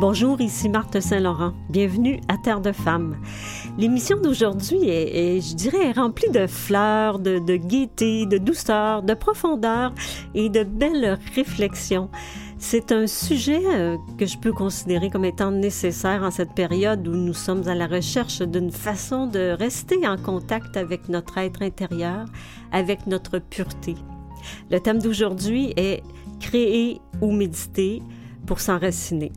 [0.00, 1.52] Bonjour, ici Marthe Saint-Laurent.
[1.68, 3.18] Bienvenue à Terre de Femmes.
[3.76, 9.92] L'émission d'aujourd'hui est, je dirais, remplie de fleurs, de, gaieté, de douceur, de profondeur
[10.34, 12.08] et de belles réflexions.
[12.56, 17.12] C'est un sujet euh, que je peux considérer comme étant nécessaire en cette période où
[17.12, 22.24] nous sommes à la recherche d'une façon de rester en contact avec notre être intérieur,
[22.72, 23.96] avec notre pureté.
[24.70, 26.02] Le thème d'aujourd'hui est
[26.40, 28.00] créer ou méditer
[28.46, 29.30] pour s'enraciner.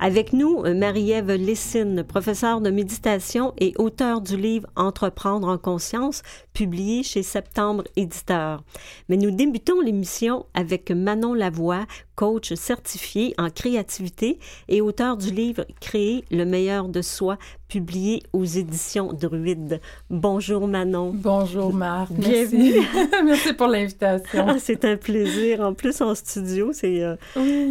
[0.00, 7.02] Avec nous, Marie-Ève Lessine, professeure de méditation et auteure du livre Entreprendre en conscience, publié
[7.02, 8.62] chez Septembre Éditeur.
[9.08, 11.84] Mais nous débutons l'émission avec Manon Lavoie,
[12.18, 18.44] coach certifié en créativité et auteur du livre Créer le meilleur de soi, publié aux
[18.44, 19.80] éditions Druide.
[20.10, 21.12] Bonjour Manon.
[21.14, 22.10] Bonjour Marc.
[22.10, 22.80] Bienvenue.
[22.92, 24.46] Merci, Merci pour l'invitation.
[24.48, 25.60] Ah, c'est un plaisir.
[25.60, 27.14] En plus, en studio, c'est euh,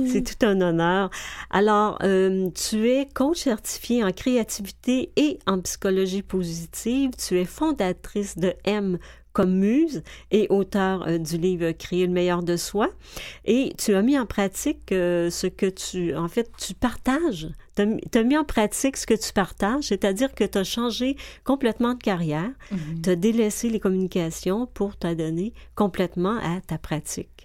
[0.08, 1.10] c'est tout un honneur.
[1.50, 7.12] Alors, euh, tu es coach certifié en créativité et en psychologie positive.
[7.18, 8.98] Tu es fondatrice de M
[9.38, 12.90] comme muse et auteur euh, du livre Créer le meilleur de soi.
[13.46, 17.48] Et tu as mis en pratique euh, ce que tu, en fait, tu partages.
[17.76, 17.84] Tu
[18.18, 22.02] as, mis en pratique ce que tu partages, c'est-à-dire que tu as changé complètement de
[22.02, 23.02] carrière, mm-hmm.
[23.04, 27.37] tu as délaissé les communications pour t'adonner complètement à ta pratique.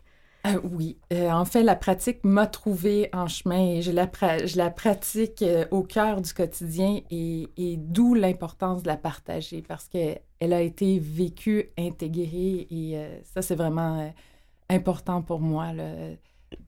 [0.46, 4.10] Euh, oui, en fait, la pratique m'a trouvé en chemin et je la,
[4.44, 9.88] je la pratique au cœur du quotidien et, et d'où l'importance de la partager parce
[9.88, 14.08] que elle a été vécue, intégrée et euh, ça, c'est vraiment euh,
[14.70, 15.68] important pour moi.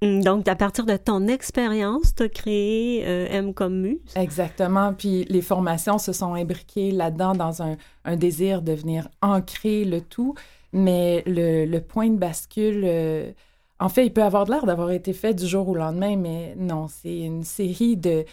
[0.00, 4.14] Mm, donc, à partir de ton expérience, tu as créé euh, M comme Muse.
[4.14, 4.94] Exactement.
[4.94, 10.36] Puis les formations se sont imbriquées là-dedans dans un, désir de venir ancrer le tout.
[10.72, 12.84] Mais le, le point de bascule,
[13.84, 16.88] en fait, il peut avoir l'air d'avoir été fait du jour au lendemain, mais non,
[16.88, 18.24] c'est une série de,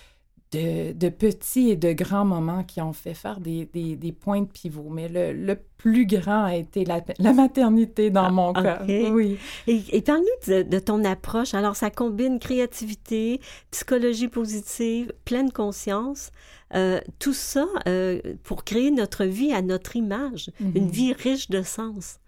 [0.53, 4.87] de, petits et de grands moments qui ont fait faire des, des, points de pivot.
[4.89, 8.81] Mais le, le, plus grand a été la, la maternité dans ah, mon cas.
[8.87, 9.37] Oui.
[9.67, 11.53] Et, et parle-nous de, ton approche.
[11.53, 13.41] Alors, ça combine créativité,
[13.71, 16.31] psychologie positive, pleine conscience.
[16.75, 20.91] Euh, tout ça euh, pour créer notre vie à notre image, une mhm.
[20.91, 22.19] vie riche de sens.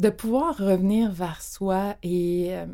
[0.00, 2.64] De pouvoir revenir vers soi et euh,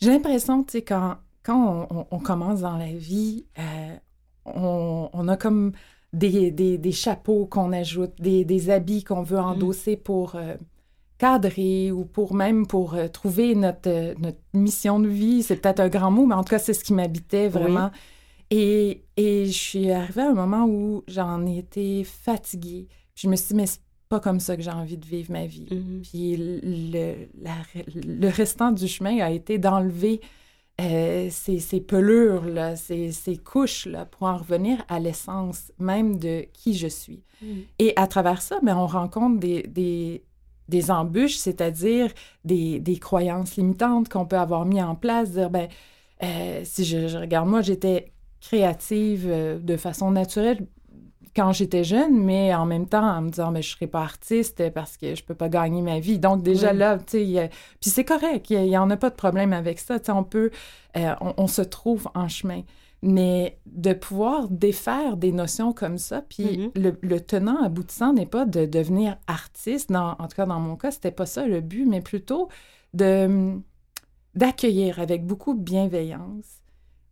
[0.00, 3.96] j'ai l'impression, tu sais, quand quand on, commence dans la vie, euh,
[4.44, 5.72] on, a comme
[6.12, 9.44] des, des, chapeaux qu'on ajoute, des, des habits qu'on veut mm.
[9.44, 10.54] endosser pour euh,
[11.16, 15.42] cadrer ou pour même pour trouver notre, notre mission de vie.
[15.42, 17.90] C'est peut-être un grand mot, mais en tout cas, c'est ce qui m'habitait vraiment.
[18.50, 22.86] Et, et, je suis arrivée à un moment où j'en étais fatiguée.
[23.14, 25.46] je me suis dit, mais c'est pas comme ça que j'ai envie de vivre ma
[25.46, 25.68] vie.
[25.70, 26.02] Mm-hmm.
[26.02, 27.14] Puis le,
[28.04, 30.20] le restant du chemin a été d'enlever
[30.80, 33.12] euh, ces, pelures, là, ces,
[33.44, 37.22] couches, là, pour en revenir à l'essence même de qui je suis.
[37.42, 37.46] Mm.
[37.78, 40.22] Et à travers ça, mais ben, on rencontre des,
[40.68, 42.10] des, embûches, c'est-à-dire
[42.44, 45.68] des, croyances limitantes qu'on peut avoir mis en place, dire, ben,
[46.22, 50.66] euh, si je, regarde, moi, j'étais créative euh, de façon naturelle
[51.34, 54.02] quand j'étais jeune, mais en même temps en me disant, mais je ne serai pas
[54.02, 56.18] artiste parce que je ne peux pas gagner ma vie.
[56.18, 59.52] Donc déjà là, tu sais, puis c'est correct, il n'y en a pas de problème
[59.52, 59.98] avec ça.
[59.98, 60.50] Tu sais, on peut,
[60.96, 62.62] euh, on, se trouve en chemin.
[63.02, 66.96] Mais de pouvoir défaire des notions comme ça, puis mm-hmm.
[67.00, 71.10] le, tenant aboutissant n'est pas de devenir artiste, en tout cas dans mon cas, c'était
[71.10, 72.48] pas ça le but, mais plutôt
[72.92, 73.58] de
[74.34, 76.60] d'accueillir avec beaucoup de bienveillance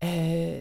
[0.05, 0.61] euh,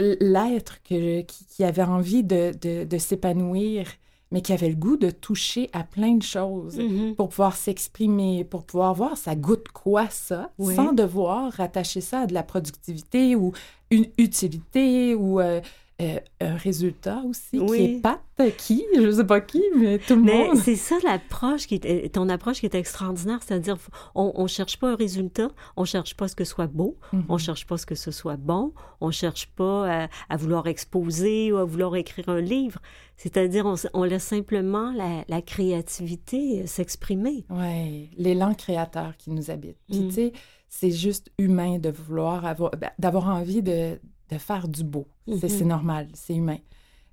[0.00, 2.52] l'être qui, qui, avait envie de,
[2.84, 3.86] de, s'épanouir,
[4.30, 7.14] mais qui avait le goût de toucher à plein de choses mm-hmm.
[7.14, 12.26] pour pouvoir s'exprimer, pour pouvoir voir ça goûte quoi ça, sans devoir rattacher ça à
[12.26, 13.52] de la productivité ou
[13.90, 15.60] une utilité ou euh,
[16.02, 18.20] euh, un résultat aussi qui est pas
[18.58, 20.58] qui, je sais pas qui, mais tout le mais monde.
[20.58, 23.78] c'est ça l'approche qui est, ton approche qui est extraordinaire, c'est-à-dire
[24.14, 27.36] on, on cherche pas un résultat, on cherche pas ce que ce soit beau, on
[27.36, 31.56] on cherche pas ce que ce soit bon, on cherche pas à, vouloir exposer ou
[31.56, 32.80] à vouloir écrire un livre,
[33.16, 37.46] c'est-à-dire on, on, laisse simplement la, la créativité euh, s'exprimer.
[37.48, 39.78] Oui, l'élan créateur qui nous habite.
[39.88, 40.08] Puis mm.
[40.08, 40.32] tu sais,
[40.68, 43.98] c'est juste humain de vouloir avoir, ben, d'avoir envie de
[44.30, 45.06] de faire du beau.
[45.26, 45.64] C'est mm-hmm.
[45.64, 46.58] normal, c'est humain.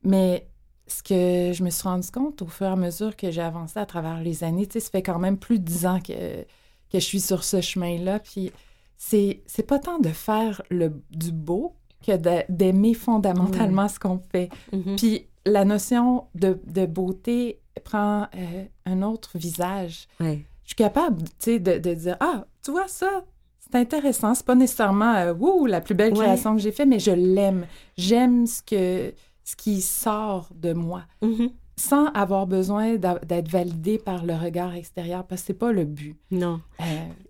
[0.04, 0.48] Mais
[0.88, 3.80] ce que je me suis rendu compte au fur et à mesure que j'ai avancé
[3.80, 6.44] à travers les années, tu sais, ça fait quand même plus de dix ans que,
[6.44, 6.46] que
[6.94, 8.20] je suis sur ce chemin-là.
[8.20, 8.52] Puis
[8.98, 11.76] c'est, c'est pas tant de faire le, du beau
[12.06, 12.18] que
[12.50, 14.50] d'aimer fondamentalement ce qu'on fait.
[14.74, 14.96] Mm-hmm.
[14.98, 20.08] Puis la notion de, de beauté prend euh, un autre visage.
[20.20, 23.26] Je suis capable, tu sais, de, de dire, ah, tu vois ça,
[23.74, 24.36] c'est intéressant.
[24.36, 26.20] C'est pas nécessairement euh, la plus belle Ouais.
[26.26, 27.66] création que j'ai faite, mais je l'aime.
[27.98, 31.50] J'aime ce que ce qui sort de moi, Mhm.
[31.76, 36.16] sans avoir besoin d'être validé par le regard extérieur, parce que c'est pas le but.
[36.32, 36.62] Non.
[36.80, 36.84] Euh,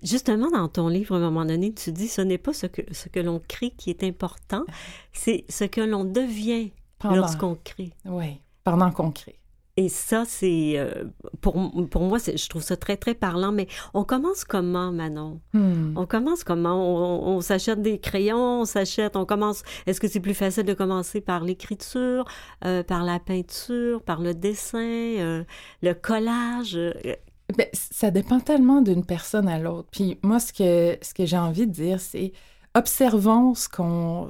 [0.04, 2.82] Justement, dans ton livre, à un moment donné, tu dis ce n'est pas ce que,
[2.92, 4.64] ce que l'on crée qui est important,
[5.14, 7.92] c'est ce que l'on devient pendant, lorsqu'on crée.
[8.06, 9.40] oui, pendant qu'on crée.
[9.76, 11.06] Et ça, c'est euh,
[11.42, 11.56] pour,
[11.90, 13.52] pour moi, je trouve ça très, très parlant.
[13.52, 15.42] Mais on commence comment, Manon?
[15.54, 15.98] Hmm.
[15.98, 16.76] On commence comment?
[16.76, 19.64] On, on s'achète des crayons, on s'achète, on commence.
[19.88, 22.26] Est-ce que c'est plus facile de commencer par l'écriture,
[22.66, 25.44] euh, par la peinture, par le dessin, euh,
[25.82, 26.78] le collage?
[27.58, 29.90] Ben, ça dépend tellement d'une personne à l'autre.
[29.92, 32.32] Puis moi, ce que, ce que j'ai envie de dire, c'est
[32.76, 34.30] observons ce qu'on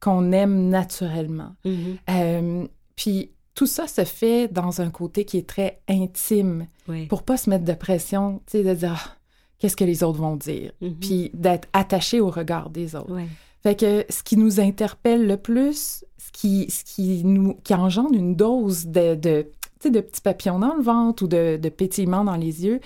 [0.00, 1.54] qu'on aime naturellement.
[1.64, 7.06] mhm, Euh, puis tout ça se fait dans un côté qui est très intime, oui.
[7.06, 9.16] pour pas se mettre de pression, tu sais, de dire Ah,
[9.58, 13.16] qu'est-ce que les autres vont dire, mhm, puis d'être attaché au regard des autres.
[13.62, 18.14] Fait que ce qui nous interpelle le plus, ce qui, ce qui nous qui engendre
[18.14, 19.46] une dose de, de,
[19.80, 22.80] tu sais, de petits papillons dans le ventre ou de, de pétillements dans les yeux,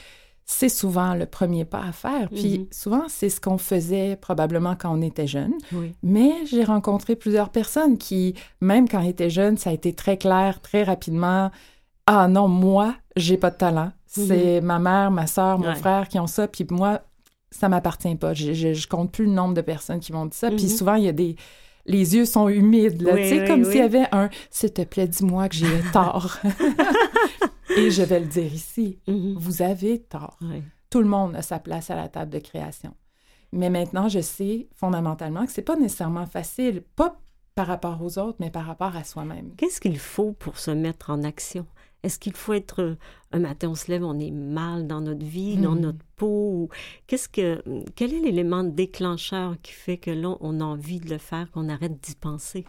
[0.51, 2.31] c'est souvent le premier pas à faire.
[2.31, 2.67] Puis Mhm.
[2.71, 5.53] souvent, c'est ce qu'on faisait probablement quand on était jeune.
[5.73, 5.95] oui.
[6.03, 10.17] Mais j'ai rencontré plusieurs personnes qui, même quand ils étaient jeunes, ça a été très
[10.17, 11.51] clair, très rapidement.
[12.07, 13.93] Ah non, moi, j'ai pas de talent.
[14.07, 15.73] C'est ma mère, ma soeur, mon Mhm.
[15.75, 15.79] Ouais.
[15.79, 16.49] frère qui ont ça.
[16.49, 17.03] Puis moi,
[17.51, 18.33] ça m'appartient pas.
[18.33, 20.49] Je, je, je compte plus le nombre de personnes qui m'ont dit ça.
[20.51, 20.69] Puis Mhm.
[20.71, 21.37] souvent, il y a des.
[21.89, 23.15] Les yeux sont humides, là.
[23.15, 23.67] Oui, tu sais, oui, comme oui.
[23.73, 26.37] s'il y avait un S'il te plaît, dis-moi que j'ai tort.
[27.77, 28.99] Et je vais le dire ici.
[29.07, 30.39] mhm, Vous avez tort.
[30.91, 32.95] Tout le monde a sa place à la table de création.
[33.53, 37.19] Mais maintenant, je sais fondamentalement que c'est pas nécessairement facile, pas
[37.55, 39.53] par rapport aux autres, mais par rapport à soi-même.
[39.57, 41.67] Qu'est-ce qu'il faut pour se mettre en action?
[42.05, 42.95] Est-ce qu'il faut être euh,
[43.33, 45.81] un matin on se lève, on est mal dans notre vie, dans Mhm.
[45.81, 46.69] notre peau?
[47.07, 47.63] Qu'est-ce que
[47.97, 51.69] quel est l'élément déclencheur qui fait que là on a envie de le faire, qu'on
[51.69, 52.65] arrête d'y penser?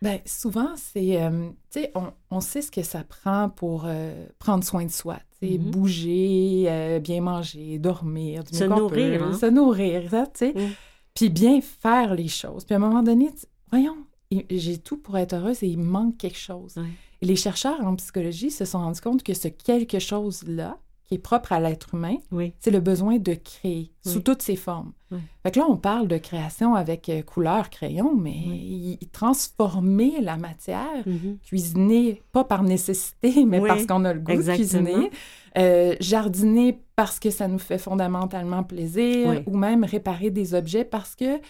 [0.00, 4.26] Ben, souvent, c'est, euh, tu sais, on, on sait ce que ça prend pour euh,
[4.40, 5.18] prendre soin de soi.
[5.40, 5.70] Tu sais, Mhm.
[5.70, 9.32] bouger, euh, bien manger, dormir, Se nourrir, peut, hein?
[9.38, 10.52] se nourrir, ça, tu sais.
[10.56, 10.70] Mhm.
[11.14, 12.64] Puis bien faire les choses.
[12.64, 13.30] Puis à un moment donné,
[13.70, 13.98] voyons,
[14.50, 16.74] j'ai tout pour être heureuse et il manque quelque chose.
[16.78, 16.88] Ouais.
[17.22, 21.52] Les chercheurs en psychologie se sont rendus compte que ce quelque chose-là, qui est propre
[21.52, 22.52] à l'être humain, Oui.
[22.58, 24.92] c'est le besoin de créer sous toutes ses formes.
[25.10, 25.18] Oui.
[25.42, 30.36] Fait que là, on parle de création avec euh, couleur, crayon, mais y- transformer la
[30.36, 31.38] matière, Mhm.
[31.44, 34.80] cuisiner, pas par nécessité, mais parce qu'on a le goût exactement.
[34.82, 35.10] de cuisiner,
[35.58, 41.14] euh, jardiner parce que ça nous fait fondamentalement plaisir, ou même réparer des objets parce
[41.14, 41.40] que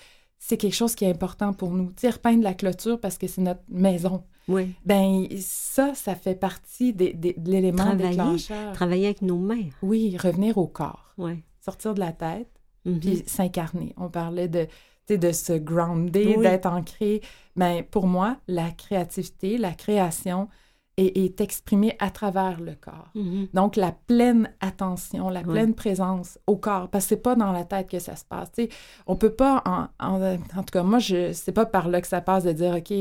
[0.44, 1.86] c'est quelque chose qui est important pour nous.
[1.92, 4.24] Tu sais, repeindre la clôture parce que c'est notre maison.
[4.48, 4.74] Oui.
[4.84, 8.10] Ben ça, ça fait partie des- des- de l'élément Travailler.
[8.10, 8.72] déclencheur.
[8.72, 9.68] Travailler avec nos mains.
[9.82, 11.44] Oui, revenir au corps, Oui.
[11.60, 12.48] sortir de la tête,
[12.84, 12.98] Mhm.
[12.98, 13.94] puis s'incarner.
[13.96, 14.66] On parlait de,
[15.08, 16.42] de se grounder, Oui.
[16.42, 17.20] d'être ancré.
[17.54, 20.48] Ben, pour moi, la créativité, la création
[20.96, 23.10] est, est exprimée à travers le corps.
[23.14, 23.48] Mhm.
[23.54, 25.46] Donc, la pleine attention, la Oui.
[25.52, 28.48] pleine présence au corps, parce que c'est pas dans la tête que ça se passe.
[28.54, 28.68] Sais,
[29.06, 32.06] on peut pas, en, en, en tout cas, moi, je c'est pas par là que
[32.06, 32.92] ça passe de dire, OK,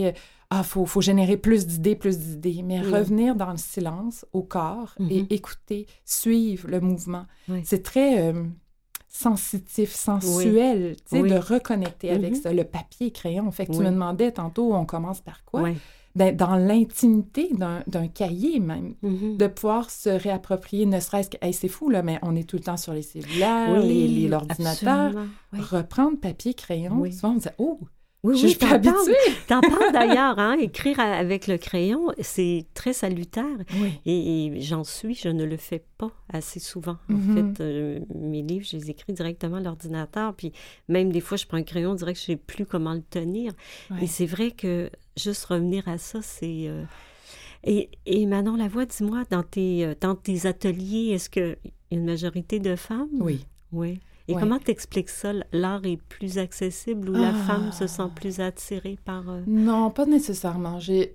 [0.54, 2.92] ah, faut, faut générer plus d'idées, plus d'idées, mais Oui.
[2.92, 5.28] revenir dans le silence, au corps, et Mhm.
[5.30, 7.26] écouter, suivre le mouvement.
[7.48, 7.62] Oui.
[7.64, 8.44] C'est très euh,
[9.12, 11.30] sensitif, sensuel, tu sais, Oui.
[11.30, 12.42] de reconnecter avec Mhm.
[12.42, 12.54] ça.
[12.54, 15.70] Le papier, crayon, fait que tu me demandais tantôt, on commence par quoi?
[16.14, 17.50] Ben, dans l'intimité
[17.88, 19.38] d'un cahier même Mhm.
[19.38, 22.58] de pouvoir se réapproprier, ne serait-ce que, hey, c'est fou, là, mais on est tout
[22.58, 25.14] le temps sur les cellulaires, Oui, les- les- l'ordinateur.
[25.54, 27.80] Reprendre papier, crayon, souvent on dit, oh,
[28.24, 28.56] Oui, je oui,
[29.48, 29.92] t'en parles.
[29.94, 30.56] d'ailleurs, hein?
[30.60, 33.46] Écrire avec le crayon, c'est très salutaire.
[33.82, 33.94] Oui.
[34.06, 36.98] Et, et j'en suis, je ne le fais pas assez souvent.
[37.10, 37.56] En Mhm.
[37.56, 40.36] fait, euh, mes livres, je les écris directement à l'ordinateur.
[40.36, 40.52] Puis
[40.88, 43.54] même des fois, je prends un crayon, que je ne sais plus comment le tenir.
[43.90, 44.04] Ouais.
[44.04, 46.68] Et c'est vrai que juste revenir à ça, c'est...
[46.68, 46.84] euh,
[47.64, 51.98] Et, et Manon Lavoie, dis-moi, dans tes, euh, dans tes ateliers, est-ce qu'il y a
[51.98, 53.10] une majorité de femmes?
[53.20, 53.46] Oui.
[53.72, 54.00] Oui.
[54.32, 54.42] Et Ouais.
[54.42, 55.32] comment t'expliques ça?
[55.52, 57.34] L'art est plus accessible ou la Ah.
[57.48, 59.24] femme se sent plus attirée par...
[59.30, 60.80] euh, Non, pas nécessairement.
[60.80, 61.14] J'ai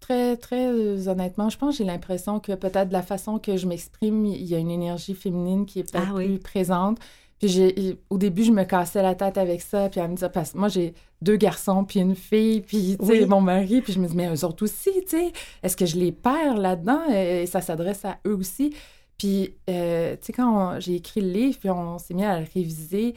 [0.00, 3.56] très, très euh, honnêtement, je pense que j'ai l'impression que peut-être de la façon que
[3.56, 6.26] je m'exprime, il y a une énergie féminine qui est peut-être Ah oui.
[6.26, 6.98] plus présente.
[7.38, 10.28] Puis j'ai, au début, je me cassais la tête avec ça, puis elle me disait,
[10.28, 13.26] parce que moi, j'ai deux garçons, puis une fille, puis, tu sais, Oui.
[13.26, 15.32] mon mari, puis je me dis, mais eux autres aussi, tu sais,
[15.62, 17.00] est-ce que je les perds là-dedans?
[17.12, 18.72] Et ça s'adresse à eux aussi.
[19.18, 22.46] Puis, euh, tu sais, quand j'ai écrit le livre, puis on s'est mis à le
[22.52, 23.14] réviser,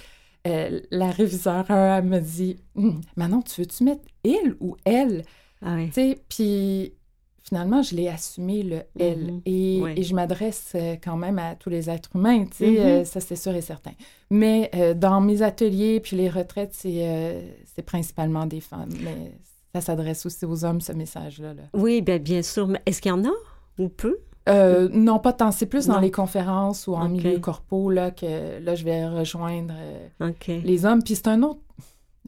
[0.47, 5.23] euh, la réviseur, elle me dit, Hum, Manon, tu veux-tu mettre il ou elle?
[5.63, 5.87] Ah oui.
[5.87, 6.93] Tu sais, puis
[7.41, 9.33] finalement, je l'ai assumé, le elle.
[9.33, 9.41] Mhm.
[9.45, 12.77] Et, je m'adresse euh, quand même à tous les êtres humains, tu sais, Mhm.
[12.77, 13.91] euh, ça c'est sûr et certain.
[14.29, 17.43] Mais dans mes ateliers puis les retraites, c'est
[17.75, 18.89] c'est principalement des femmes.
[19.03, 19.31] Mais
[19.73, 21.53] ça s'adresse aussi aux hommes, ce message-là.
[21.53, 21.63] là.
[21.73, 22.67] Oui, bien, bien sûr.
[22.67, 23.31] Mais est-ce qu'il y en a
[23.77, 24.17] ou peu?
[24.47, 25.51] Euh, non, pas tant.
[25.51, 25.99] C'est plus dans Non.
[26.01, 30.31] les conférences ou en milieu corpo là, que là, je vais rejoindre euh,
[30.63, 31.01] les hommes.
[31.03, 31.61] Puis c'est un autre,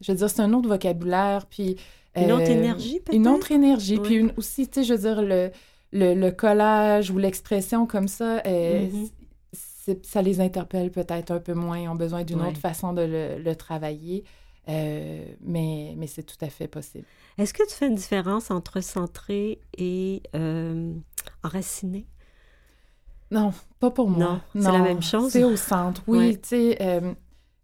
[0.02, 1.46] je veux dire, c'est un autre vocabulaire.
[1.46, 1.76] Puis,
[2.16, 3.14] Une autre euh, énergie, peut-être?
[3.16, 3.96] Une autre énergie.
[3.98, 4.02] Oui.
[4.02, 5.50] Puis une- aussi, tu sais, je veux dire, le,
[5.92, 8.42] le, le collage ou l'expression comme ça,
[9.52, 11.78] c'est- ça les interpelle peut-être un peu moins.
[11.78, 14.24] Ils ont besoin d'une autre façon de le, le travailler.
[14.68, 17.06] Euh, mais mais c'est tout à fait possible.
[17.38, 20.92] Est-ce que tu fais une différence entre centré et euh,
[21.42, 22.06] enraciné?
[23.30, 24.40] Non, pas pour moi.
[24.54, 25.30] Non, c'est la même chose?
[25.30, 26.18] C'est au centre, oui.
[26.18, 26.32] Ouais.
[26.36, 27.12] Tu sais, euh,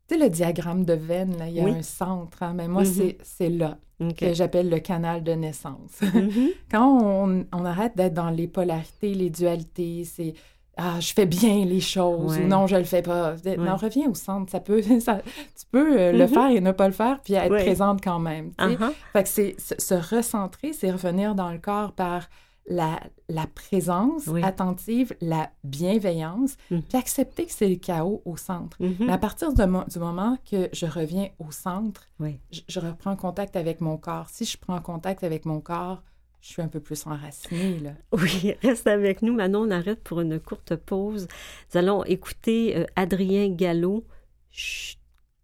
[0.08, 1.70] tu sais, le diagramme de veine, là, il y a Oui.
[1.72, 2.42] un centre.
[2.42, 2.88] hein, mais moi, Mhm.
[2.92, 3.78] c'est c'est là
[4.18, 6.00] que j'appelle le canal de naissance.
[6.14, 6.50] Mhm.
[6.70, 10.34] Quand on, on arrête d'être dans les polarités, les dualités, c'est
[10.76, 12.44] ah, je fais bien les choses Ouais.
[12.44, 13.36] ou non, je le fais pas.
[13.44, 13.56] Ouais.
[13.56, 14.50] Non, reviens au centre.
[14.50, 16.28] Ça peut, ça- tu peux euh, le Mhm.
[16.28, 17.62] faire et ne pas le faire, puis être Ouais.
[17.64, 18.50] présente quand même.
[18.58, 18.90] Ah-ha.
[19.12, 22.28] Fait que c'est se recentrer, c'est revenir dans le corps par
[22.66, 24.42] la, la présence Oui.
[24.42, 26.82] attentive, la bienveillance, Mhm.
[26.82, 28.76] puis accepter que c'est le chaos au centre.
[28.80, 28.96] Mhm.
[29.00, 32.40] Mais à partir de mo- du moment que je reviens au centre, Oui.
[32.50, 34.28] je, je reprends contact avec mon corps.
[34.30, 36.02] Si je prends contact avec mon corps,
[36.40, 37.92] je suis un peu plus enracinée, là.
[38.12, 39.34] Oui, reste avec nous.
[39.34, 41.26] Manon, on arrête pour une courte pause.
[41.72, 44.04] Nous allons écouter euh, Adrien Gallo.
[44.50, 44.98] Chut.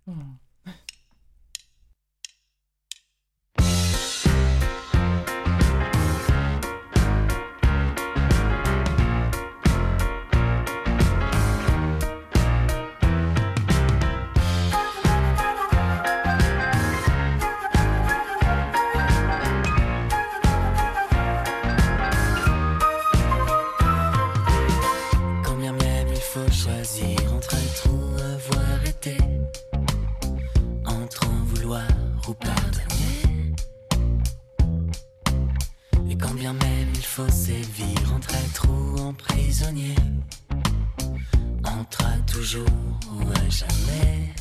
[0.07, 0.13] Hmm.
[27.33, 29.17] Entre être ou avoir été,
[30.85, 31.87] entre en vouloir
[32.29, 33.55] ou pardonner.
[36.11, 39.95] Et combien même il faut sévir entre être ou en prisonnier,
[41.65, 42.67] entre toujours
[43.13, 44.35] ou à jamais.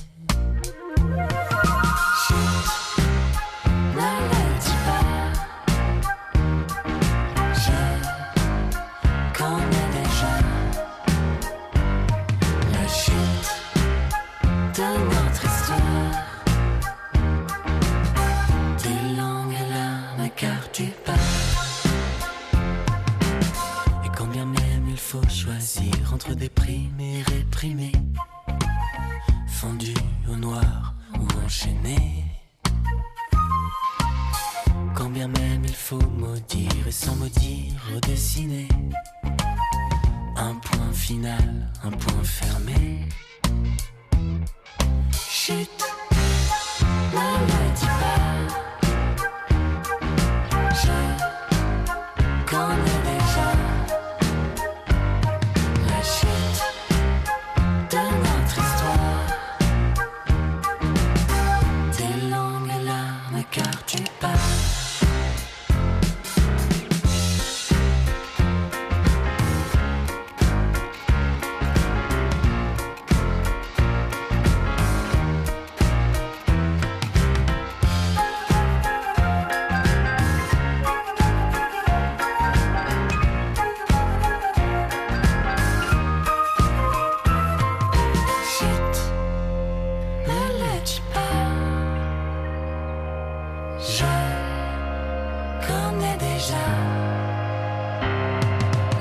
[95.89, 96.65] Connais déjà.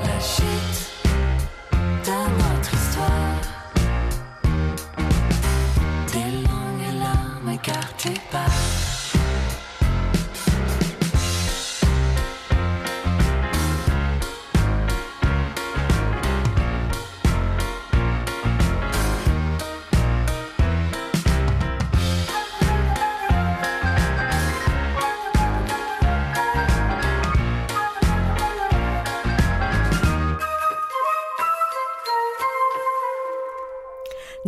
[0.05, 0.88] La chute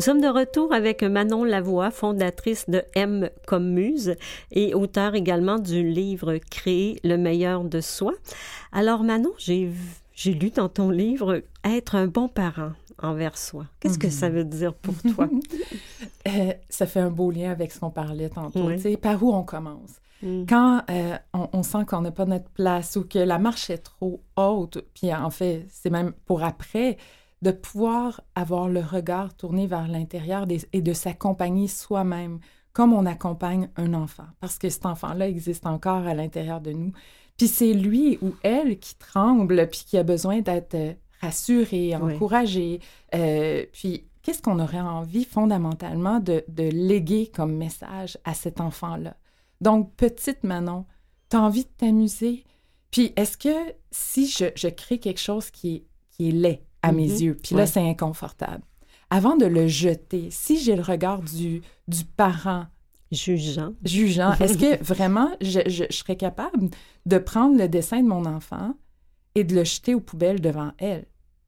[0.01, 4.15] Nous sommes de retour avec Manon Lavoie, fondatrice de M comme Muse
[4.51, 8.13] et auteur également du livre Créer le meilleur de soi.
[8.71, 9.69] Alors Manon, j'ai
[10.15, 13.67] j'ai lu dans ton livre être un bon parent envers soi.
[13.79, 15.29] Qu'est-ce que ça veut dire pour toi?
[16.27, 18.67] Euh, ça fait un beau lien avec ce qu'on parlait tantôt.
[18.67, 18.97] Oui.
[18.97, 19.99] Par où on commence?
[20.21, 20.45] Mm.
[20.47, 23.79] Quand euh, on, on sent qu'on n'a pas notre place ou que la marche est
[23.79, 26.97] trop haute, puis en fait, c'est même pour après,
[27.41, 32.39] de pouvoir avoir le regard tourné vers l'intérieur et de s'accompagner soi-même
[32.73, 34.27] comme on accompagne un enfant.
[34.39, 36.91] Parce que cet enfant-là existe encore à l'intérieur de nous.
[37.37, 42.13] Puis c'est lui ou elle qui tremble, puis qui a besoin d'être euh, rassuré, Oui.
[42.15, 42.79] encouragé.
[43.15, 49.17] Euh, puis qu'est-ce qu'on aurait envie fondamentalement de, de léguer comme message à cet enfant-là?
[49.59, 50.85] Donc, petite Manon,
[51.29, 52.43] tu as envie de t'amuser?
[52.91, 56.91] Puis est-ce que si je, je crée quelque chose qui est, qui est laid à
[56.91, 57.15] mes Mhm.
[57.17, 57.67] yeux, puis là, Ouais.
[57.67, 58.63] c'est inconfortable,
[59.09, 62.65] avant de le jeter, si j'ai le regard du, du parent
[63.11, 63.73] Jugeant.
[63.83, 66.69] jugeant, est-ce que vraiment je, je- je serais capable
[67.05, 68.73] de prendre le dessin de mon enfant
[69.35, 71.05] et de le jeter aux poubelles devant elle?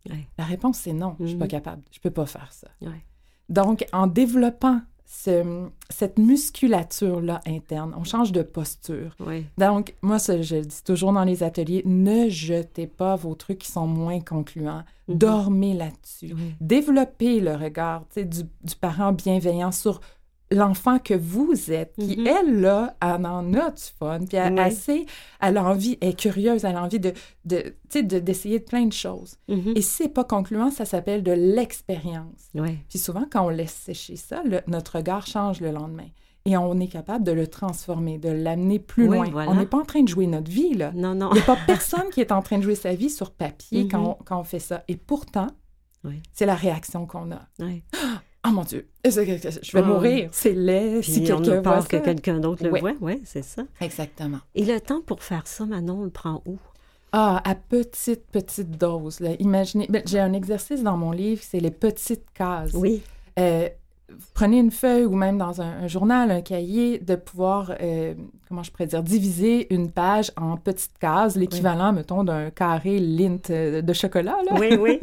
[0.10, 0.28] Ouais.
[0.38, 1.16] La réponse, c'est non.
[1.22, 1.52] Je suis pas Mhm.
[1.52, 1.84] capable.
[1.92, 2.68] Je peux pas faire ça.
[2.82, 3.06] Ouais.
[3.48, 4.82] Donc, en développant
[5.16, 9.16] ce- cette musculature-là interne, on change de posture.
[9.20, 9.46] Oui.
[9.58, 13.60] Donc, moi, ça, je le dis toujours dans les ateliers, ne jetez pas vos trucs
[13.60, 14.84] qui sont moins concluants.
[15.08, 15.18] Mhm.
[15.18, 16.34] Dormez là-dessus.
[16.36, 16.56] Oui.
[16.62, 20.02] Développez le regard du, du parent bienveillant sur
[20.54, 22.28] l'enfant que vous êtes, qui, Mhm.
[22.28, 24.60] elle, là, elle en a du fun, puis elle, Oui.
[24.66, 25.06] elle sait,
[25.42, 27.14] elle a envie, elle est curieuse, elle a envie de,
[27.46, 27.74] de,
[28.20, 29.36] d'essayer de plein de choses.
[29.50, 29.74] Mhm.
[29.76, 32.50] Et si c'est pas concluant, ça s'appelle de l'expérience.
[32.56, 32.78] Oui.
[32.90, 36.08] Puis souvent, quand on laisse sécher ça, le- notre regard change le lendemain.
[36.46, 39.30] Et on est capable de le transformer, de l'amener plus Oui, loin.
[39.32, 39.50] voilà.
[39.50, 40.92] On n'est pas en train de jouer notre vie, là.
[40.94, 41.30] Non, non.
[41.32, 43.84] Il n'y a pas personne qui est en train de jouer sa vie sur papier
[43.86, 43.90] Mhm.
[43.92, 44.84] quand, on, quand on fait ça.
[44.90, 45.48] Et pourtant,
[46.34, 47.48] c'est la réaction qu'on a.
[48.46, 49.82] Oh mon Dieu, je vais Ah.
[49.82, 50.30] mourir.
[50.34, 52.92] C'est laid Puis si on quelqu'un voit que quelqu'un d'autre le voit.
[53.00, 53.64] Oui, c'est ça.
[53.80, 54.40] Exactement.
[54.56, 56.58] Et le temps pour faire ça, Manon, on le prend où?
[57.14, 59.20] Ah, à petite, petite dose.
[59.20, 59.32] Là.
[59.40, 62.74] Imaginez, ben, j'ai un exercice dans mon livre, c'est les petites cases.
[62.74, 63.02] Oui.
[63.40, 63.70] Euh,
[64.18, 68.14] vous prenez une feuille ou même dans un, un journal, un cahier, de pouvoir, euh,
[68.48, 73.38] comment je pourrais dire, diviser une page en petites cases, l'équivalent, mettons, d'un carré lint
[73.50, 74.38] euh, de chocolat.
[74.50, 74.58] Là.
[74.60, 75.00] Oui, oui.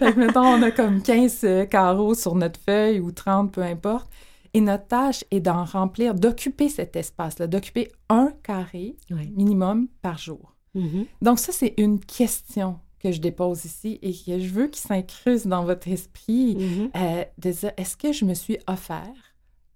[0.16, 4.08] Mettons, on a comme 15 euh, carreaux sur notre feuille ou 30, peu importe.
[4.52, 9.32] Et notre tâche est d'en remplir, d'occuper cet espace-là, d'occuper un carré Oui.
[9.36, 10.54] minimum par jour.
[10.74, 11.06] Mhm.
[11.22, 15.46] Donc ça, c'est une question que je dépose ici et que je veux qu'il s'incruste
[15.46, 16.90] dans votre esprit Mhm.
[16.96, 19.12] euh, de dire, est-ce que je me suis offert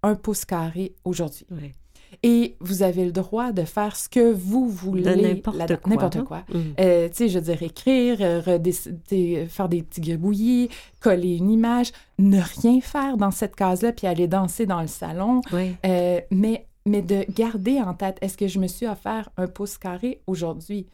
[0.03, 1.45] un pouce carré aujourd'hui?
[1.51, 1.71] Oui.
[2.23, 5.03] Et vous avez le droit de faire ce que vous voulez.
[5.03, 5.77] N'importe quoi.
[5.85, 6.23] N'importe hein?
[6.27, 6.43] quoi.
[6.51, 6.73] Mhm.
[6.79, 8.41] Euh, tu sais, je veux dire, écrire, euh,
[9.47, 10.69] faire des petits gribouillis,
[11.01, 15.41] coller une image, ne rien faire dans cette case-là, puis aller danser dans le salon,
[15.53, 15.75] Oui.
[15.85, 19.77] Euh, mais, mais de garder en tête, est-ce que je me suis offert un pouce
[19.77, 20.87] carré aujourd'hui?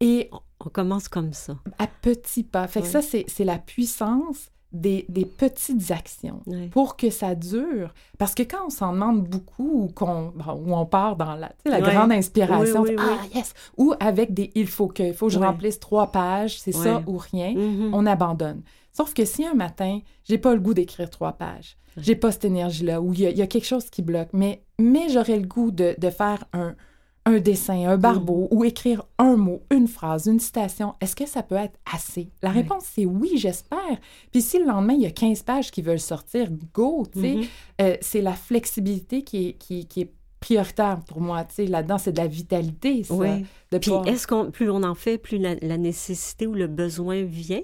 [0.00, 0.30] Et
[0.64, 1.56] On commence comme ça.
[1.78, 2.66] à petits pas.
[2.66, 2.92] Fait que Oui.
[2.92, 6.68] ça, c'est la puissance des, des petites actions Oui.
[6.68, 7.94] pour que ça dure.
[8.18, 12.12] Parce que quand on s'en demande beaucoup ou qu'on on part dans la, la grande
[12.12, 16.10] inspiration, ah yes, ou avec des il faut que, il faut que je remplisse trois
[16.10, 17.94] pages, c'est ça ou rien, Mhm.
[17.94, 18.62] on abandonne.
[18.92, 22.44] Sauf que si un matin, j'ai pas le goût d'écrire trois pages, j'ai pas cette
[22.46, 25.70] énergie-là, ou il y, y a quelque chose qui bloque, mais, mais j'aurais le goût
[25.70, 26.74] de, de faire un,
[27.26, 28.54] un dessin, un barbeau, Mm.
[28.56, 32.30] ou écrire un mot, une phrase, une citation, est-ce que ça peut être assez?
[32.42, 32.56] La Ouais.
[32.62, 33.98] réponse, c'est oui, j'espère.
[34.32, 37.34] Puis si le lendemain, il y a 15 pages qui veulent sortir, go, tu sais.
[37.34, 37.44] Mhm.
[37.82, 40.10] Euh, c'est la flexibilité qui est, qui, qui est
[40.40, 41.66] prioritaire pour moi, tu sais.
[41.66, 43.14] Là-dedans, c'est de la vitalité, ça.
[43.16, 46.68] De Puis pouvoir- est-ce qu'on plus on en fait, plus la, la nécessité ou le
[46.68, 47.60] besoin vient?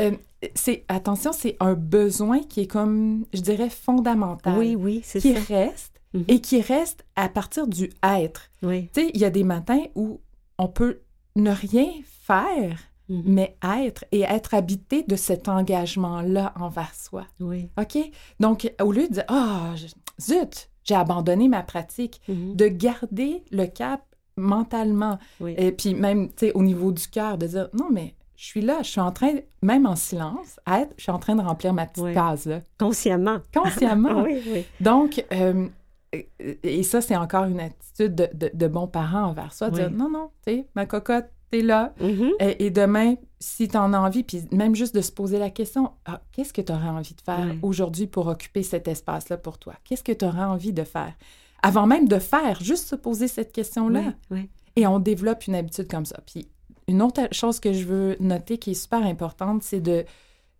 [0.00, 0.12] Euh,
[0.54, 5.34] c'est attention, c'est un besoin qui est comme, je dirais, fondamental, Oui, oui, c'est qui
[5.34, 5.40] ça.
[5.48, 6.24] reste Mhm.
[6.28, 8.50] et qui reste à partir du être.
[8.62, 8.88] Oui.
[8.94, 10.20] Tu sais, il y a des matins où
[10.58, 11.00] on peut
[11.36, 11.88] ne rien
[12.22, 13.22] faire, Mhm.
[13.26, 17.26] mais être et être habité de cet engagement-là envers soi.
[17.40, 17.68] Oui.
[17.78, 17.98] OK?
[18.40, 19.86] Donc, au lieu de dire, ah, je-
[20.20, 22.54] zut, j'ai abandonné ma pratique, Mhm.
[22.56, 24.02] de garder le cap
[24.36, 25.54] mentalement, Oui.
[25.58, 28.60] et puis même, tu sais, au niveau du cœur, de dire, non, mais je suis
[28.60, 31.42] là, je suis en train, même en silence, à être, je suis en train de
[31.42, 33.38] remplir ma petite case, là, Consciemment.
[33.52, 34.22] consciemment.
[34.24, 34.64] oui, oui.
[34.80, 35.66] Donc, euh,
[36.12, 39.80] et ça, c'est encore une attitude de, de, de bon parent envers soi, de Oui.
[39.80, 42.30] dire, non, non, tu sais, ma cocotte, t'es là, Mhm.
[42.40, 45.50] et, et demain, si tu en as envie, puis même juste de se poser la
[45.50, 49.58] question, ah, qu'est-ce que tu aurais envie de faire aujourd'hui pour occuper cet espace-là pour
[49.58, 49.74] toi?
[49.84, 51.14] Qu'est-ce que tu aurais envie de faire?
[51.62, 54.00] Avant même de faire, juste se poser cette question-là.
[54.00, 54.50] Oui, oui.
[54.76, 56.20] Et on développe une habitude comme ça.
[56.24, 56.48] Puis
[56.86, 60.04] une autre chose que je veux noter qui est super importante, c'est de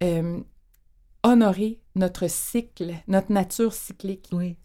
[0.02, 0.40] euh,
[1.22, 4.28] honorer notre cycle, notre nature cyclique.
[4.32, 4.56] Oui.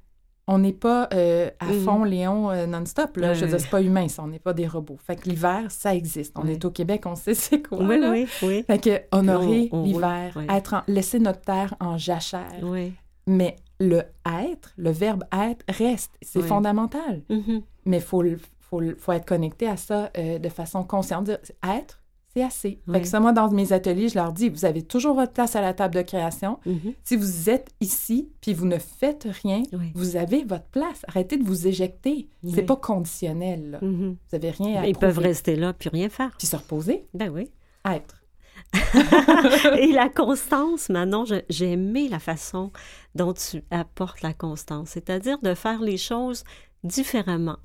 [0.47, 1.83] On n'est pas euh, à Mhm.
[1.85, 3.15] fond Léon euh, non-stop.
[3.17, 3.33] Là.
[3.33, 4.23] Je veux dire, c'est pas humain, ça.
[4.23, 4.97] On n'est pas des robots.
[5.01, 6.33] Fait que l'hiver, ça existe.
[6.37, 7.79] On est au Québec, on sait c'est quoi.
[7.81, 8.11] Oui, là.
[8.11, 8.63] oui, oui.
[8.67, 12.93] Fait que honorer On- on l'hiver, être en- laisser notre terre en jachère, Oui.
[13.25, 16.11] mais le être, le verbe être reste.
[16.21, 16.47] C'est Oui.
[16.47, 17.21] fondamental.
[17.29, 17.61] Mhm.
[17.85, 18.23] Mais il faut,
[18.59, 21.23] faut, faut être connecté à ça euh, de façon consciente.
[21.25, 22.01] Dire, Être,
[22.35, 22.69] c'est assez.
[22.85, 23.01] Fait Oui.
[23.01, 25.61] que ça, moi, dans mes ateliers, je leur dis, vous avez toujours votre place à
[25.61, 26.59] la table de création.
[26.65, 26.93] Mhm.
[27.03, 29.91] Si vous êtes ici, puis vous ne faites rien, Oui.
[29.95, 31.01] vous avez votre place.
[31.07, 32.27] Arrêtez de vous éjecter.
[32.43, 32.63] C'est Oui.
[32.63, 33.71] pas conditionnel.
[33.71, 33.79] là.
[33.81, 34.15] Mhm.
[34.29, 36.31] Vous avez rien à Ils peuvent rester là puis rien faire.
[36.37, 37.05] Puis se reposer.
[37.13, 37.51] Ben oui.
[37.85, 38.21] Être.
[39.79, 42.71] Et la constance, Manon, j'ai aimé la façon
[43.15, 46.43] dont tu apportes la constance, c'est-à-dire de faire les choses
[46.83, 47.57] différemment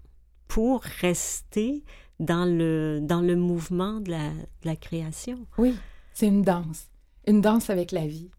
[0.48, 1.82] pour rester
[2.20, 5.46] dans le, dans le mouvement de la, de la création.
[5.58, 5.74] Oui,
[6.14, 6.86] c'est une danse.
[7.26, 8.30] Une danse avec la vie.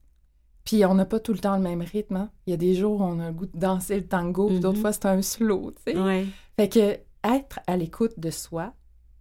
[0.65, 2.15] Puis on n'a pas tout le temps le même rythme.
[2.17, 2.31] hein.
[2.45, 4.59] Il y a des jours où on a le goût de danser le tango, puis
[4.59, 4.81] d'autres Mhm.
[4.81, 6.25] fois c'est un slow, tu sais.
[6.57, 8.73] Fait que être à l'écoute de soi,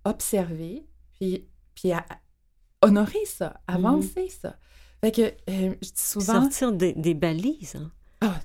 [0.04, 2.04] observer, puis, puis à-
[2.82, 4.56] honorer ça, avancer ça.
[5.00, 7.76] Fait que euh, je dis souvent, Sortir des, des balises.
[7.76, 7.90] hein.
[8.20, 8.40] ah,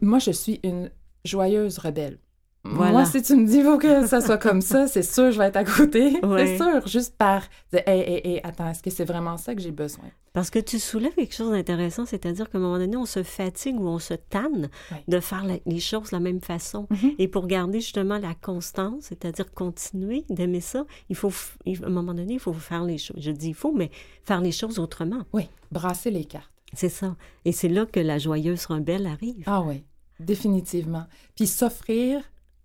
[0.00, 0.90] moi je suis une
[1.24, 2.18] joyeuse rebelle.
[2.62, 2.92] Voilà.
[2.92, 5.38] Moi, si tu me dis, il faut que ça soit comme ça, c'est sûr, je
[5.38, 6.20] vais être à côté.
[6.36, 7.42] C'est sûr, juste par,
[7.72, 10.04] dire, hey, hey, hey, attends, est-ce que c'est vraiment ça que j'ai besoin?
[10.34, 13.80] Parce que tu soulèves quelque chose d'intéressant, c'est-à-dire qu'à un moment donné, on se fatigue
[13.80, 14.98] ou on se tanne Oui.
[15.08, 16.86] de faire la- les choses de la même façon.
[16.90, 17.12] Mhm.
[17.18, 21.32] Et pour garder justement la constance, c'est-à-dire continuer d'aimer ça, il faut,
[21.66, 23.16] à un moment donné, il faut faire les choses.
[23.20, 23.90] Je dis il faut, mais
[24.24, 25.22] faire les choses autrement.
[25.32, 26.50] Oui, brasser les cartes.
[26.74, 27.16] C'est ça.
[27.46, 29.42] Et c'est là que la joyeuse rebelle arrive.
[29.46, 29.82] Ah oui,
[30.20, 31.06] définitivement.
[31.34, 32.20] Puis s'offrir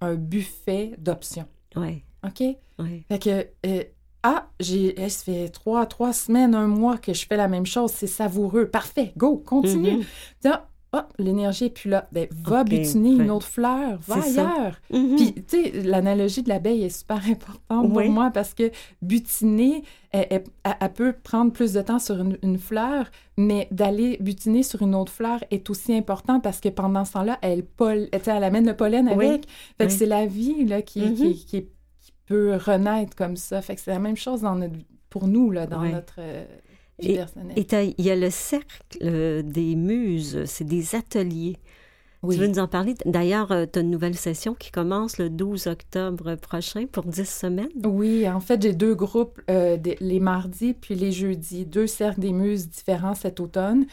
[0.06, 1.48] un buffet d'options.
[1.76, 2.44] Oui, OK?
[2.80, 3.06] oui.
[3.08, 3.84] Fait que, euh,
[4.24, 7.66] ah, j'ai, eh, ça fait trois, trois semaines, un mois que je fais la même
[7.66, 8.68] chose, c'est savoureux.
[8.68, 9.98] Parfait, go, continue.
[9.98, 10.04] Mhm.
[10.42, 10.62] Tiens,
[10.96, 12.08] ah, l'énergie est plus là.
[12.12, 14.80] Ben, va butiner une autre fleur, va ailleurs.
[14.92, 15.16] Mhm.
[15.16, 18.06] Puis, tu sais, l'analogie de l'abeille est super importante Oui.
[18.06, 22.20] pour moi parce que butiner, elle, elle- elle- elle peut prendre plus de temps sur
[22.20, 26.70] une, une fleur, mais d'aller butiner sur une autre fleur est aussi important parce que
[26.70, 29.26] pendant ce temps-là, elle, sais, elle amène le pollen Oui.
[29.28, 29.46] avec.
[29.78, 29.98] Fait que Oui.
[29.98, 31.16] c'est la vie là, qui, Mhm.
[31.16, 31.62] qui, qui,
[32.02, 33.62] qui peut renaître comme ça.
[33.62, 34.76] Fait que c'est la même chose dans notre,
[35.10, 36.20] pour nous, là, dans notre
[37.04, 37.04] euh,
[37.58, 41.58] Et- il y a le cercle euh, des muses, c'est des ateliers.
[42.24, 42.36] oui.
[42.36, 42.96] Tu veux nous en parler?
[43.06, 47.70] D'ailleurs, tu as une nouvelle session qui commence le 12 octobre prochain pour 10 semaines.
[47.84, 52.22] Oui, en fait, j'ai deux groupes, euh, des- les mardis puis les jeudis, deux cercles
[52.22, 53.86] des muses différents cet automne.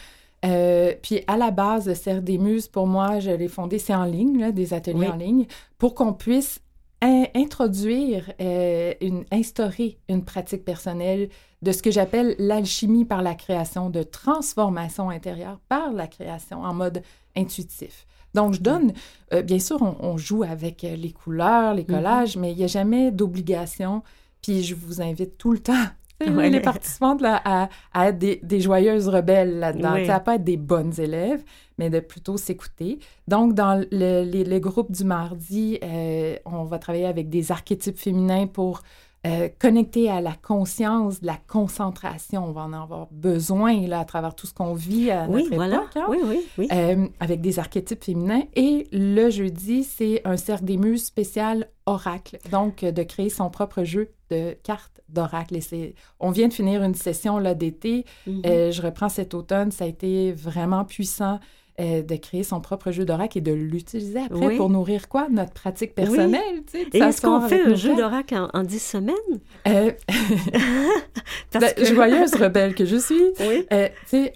[0.45, 3.95] Euh, puis à la base, le cercle des muses, pour moi, je l'ai fondé, c'est
[3.95, 5.09] en ligne, là, des ateliers Oui.
[5.09, 5.47] en ligne,
[5.79, 6.61] pour qu'on puisse
[7.01, 11.29] in- introduire, euh, une, instaurer une pratique personnelle
[11.63, 16.75] de ce que j'appelle l'alchimie par la création, de transformation intérieure par la création en
[16.75, 17.03] mode
[17.37, 18.07] intuitif.
[18.35, 18.93] Donc, je donne,
[19.33, 21.89] euh, bien sûr, on, on joue avec euh, les couleurs, les Mhm.
[21.89, 24.03] collages, mais il n'y a jamais d'obligation.
[24.43, 25.87] Puis je vous invite tout le temps,
[26.27, 26.51] Ouais.
[26.51, 29.95] les participantes, là, à, à être des, des joyeuses rebelles là-dedans.
[30.09, 31.45] À pas être des bonnes élèves,
[31.79, 32.99] mais de plutôt s'écouter.
[33.29, 37.99] Donc, dans le, les- le groupe du mardi, euh, on va travailler avec des archétypes
[37.99, 38.83] féminins pour
[39.27, 42.45] euh, connecter à la conscience, de la concentration.
[42.47, 45.85] On va en avoir besoin là, à travers tout ce qu'on vit à Oui, voilà.
[45.95, 46.07] hein.
[46.09, 46.69] Oui, oui, oui.
[46.73, 48.43] Euh, avec des archétypes féminins.
[48.57, 52.39] Et le jeudi, c'est un cercle des muses spécial oracle.
[52.51, 55.57] Donc, euh, de créer son propre jeu de cartes d'oracle.
[55.57, 58.05] Et on vient de finir une session d'été.
[58.27, 58.43] Mhm.
[58.47, 59.71] Euh, je reprends cet automne.
[59.71, 61.39] Ça a été vraiment puissant
[61.81, 64.57] euh, de créer son propre jeu d'oracle et de l'utiliser après Oui.
[64.57, 65.29] pour nourrir quoi?
[65.31, 66.63] Notre pratique personnelle.
[66.93, 69.15] Et est-ce qu'on fait un jeu d'oracle en, en 10 semaines?
[69.67, 69.91] Euh,
[71.51, 73.23] Parce que- joyeuse rebelle que je suis.
[73.41, 73.67] Oui.
[73.73, 73.89] Euh,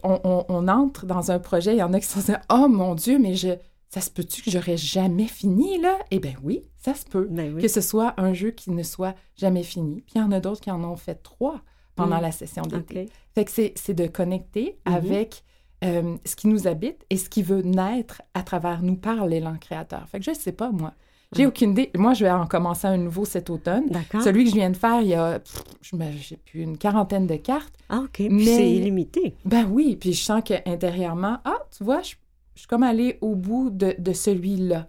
[0.02, 2.68] on, on- on entre dans un projet, il y en a qui sont dit Oh
[2.68, 3.48] mon Dieu, mais je,
[3.88, 5.98] ça se peut-tu que j'aurais jamais fini, là?
[6.10, 7.26] Eh bien oui, ça se peut.
[7.30, 7.62] Ben oui.
[7.62, 10.02] Que ce soit un jeu qui ne soit jamais fini.
[10.02, 11.60] Puis il y en a d'autres qui en ont fait trois
[11.94, 12.22] pendant Mm.
[12.22, 13.08] la session d'été.
[13.34, 14.94] Fait que c'est c'est de connecter Mhm.
[14.94, 15.42] avec
[15.84, 19.56] euh, ce qui nous habite et ce qui veut naître à travers nous par l'élan
[19.60, 20.06] créateur.
[20.08, 20.92] Fait que je sais pas, moi.
[21.34, 21.48] J'ai Mm.
[21.48, 21.90] aucune idée.
[21.96, 23.88] Moi, je vais en commencer un nouveau cet automne.
[23.90, 24.22] D'accord.
[24.22, 27.26] Celui que je viens de faire, il y a, pff, je j'ai plus une quarantaine
[27.26, 27.74] de cartes.
[27.88, 28.10] Ah, OK.
[28.12, 29.34] Puis Mais- c'est illimité.
[29.44, 32.14] Ben oui, puis je sens qu'intérieurement, ah, tu vois, je,
[32.56, 34.88] je suis comme allée au bout de, de celui-là.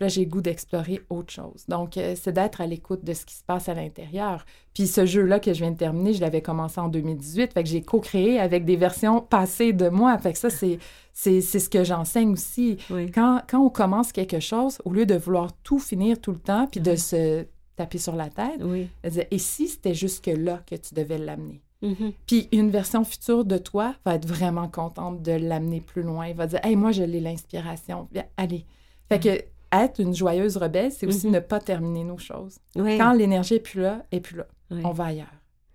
[0.00, 1.64] Là, j'ai goût d'explorer autre chose.
[1.68, 4.44] Donc, euh, c'est d'être à l'écoute de ce qui se passe à l'intérieur.
[4.72, 7.68] Puis ce jeu-là que je viens de terminer, je l'avais commencé en 2018, fait que
[7.68, 10.16] j'ai co-créé avec des versions passées de moi.
[10.16, 10.78] Fait que ça, c'est,
[11.12, 12.78] c'est, ce que j'enseigne aussi.
[12.90, 13.10] Oui.
[13.10, 16.66] Quand, quand on commence quelque chose, au lieu de vouloir tout finir tout le temps,
[16.66, 17.44] puis de se
[17.76, 18.88] taper sur la tête, Oui.
[19.30, 21.60] et si c'était jusque-là que tu devais l'amener?
[21.82, 22.12] Mhm.
[22.26, 26.28] Puis une version future de toi va être vraiment contente de l'amener plus loin.
[26.28, 28.08] Il va dire Hey, moi, je l'ai l'inspiration.
[28.36, 28.64] Allez.
[29.08, 31.32] Fait que être une joyeuse rebelle, c'est aussi Mhm.
[31.34, 32.58] ne pas terminer nos choses.
[32.76, 32.96] Oui.
[32.98, 34.46] Quand l'énergie est plus là, est plus là.
[34.70, 34.80] Oui.
[34.84, 35.26] On va ailleurs.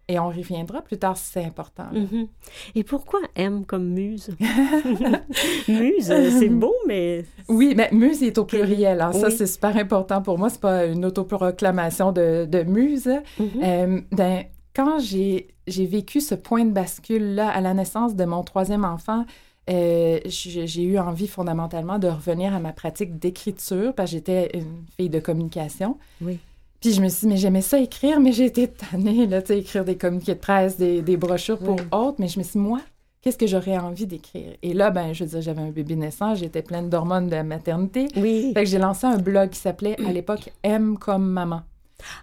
[0.09, 1.87] Et on reviendra plus tard si c'est important.
[1.91, 2.27] Mhm.
[2.75, 4.29] Et pourquoi M comme muse?
[5.67, 6.05] muse,
[6.39, 7.25] c'est beau, mais...
[7.49, 9.01] Oui, mais muse est au pluriel.
[9.01, 10.49] Alors Ça, c'est super important pour moi.
[10.49, 13.09] C'est pas une autoproclamation de, de muse.
[13.39, 14.43] Euh, ben,
[14.75, 19.25] quand j'ai vécu ce point de bascule-là à la naissance de mon troisième enfant,
[19.69, 24.85] euh, j'ai eu envie fondamentalement de revenir à ma pratique d'écriture parce que j'étais une
[24.95, 25.97] fille de communication.
[26.21, 26.39] Oui.
[26.79, 29.59] Puis je me suis dit, mais j'aimais ça écrire, mais j'étais tannée, là, tu sais,
[29.59, 32.17] écrire des communiqués de presse, des, des brochures pour autres.
[32.19, 32.79] Mais je me suis dit, moi,
[33.21, 34.53] qu'est-ce que j'aurais envie d'écrire?
[34.61, 38.07] Et là, ben, je veux dire, j'avais un bébé naissant, j'étais pleine d'hormones de maternité.
[38.15, 38.51] Oui.
[38.53, 41.61] Fait que j'ai lancé un blog qui s'appelait, à l'époque, M comme maman.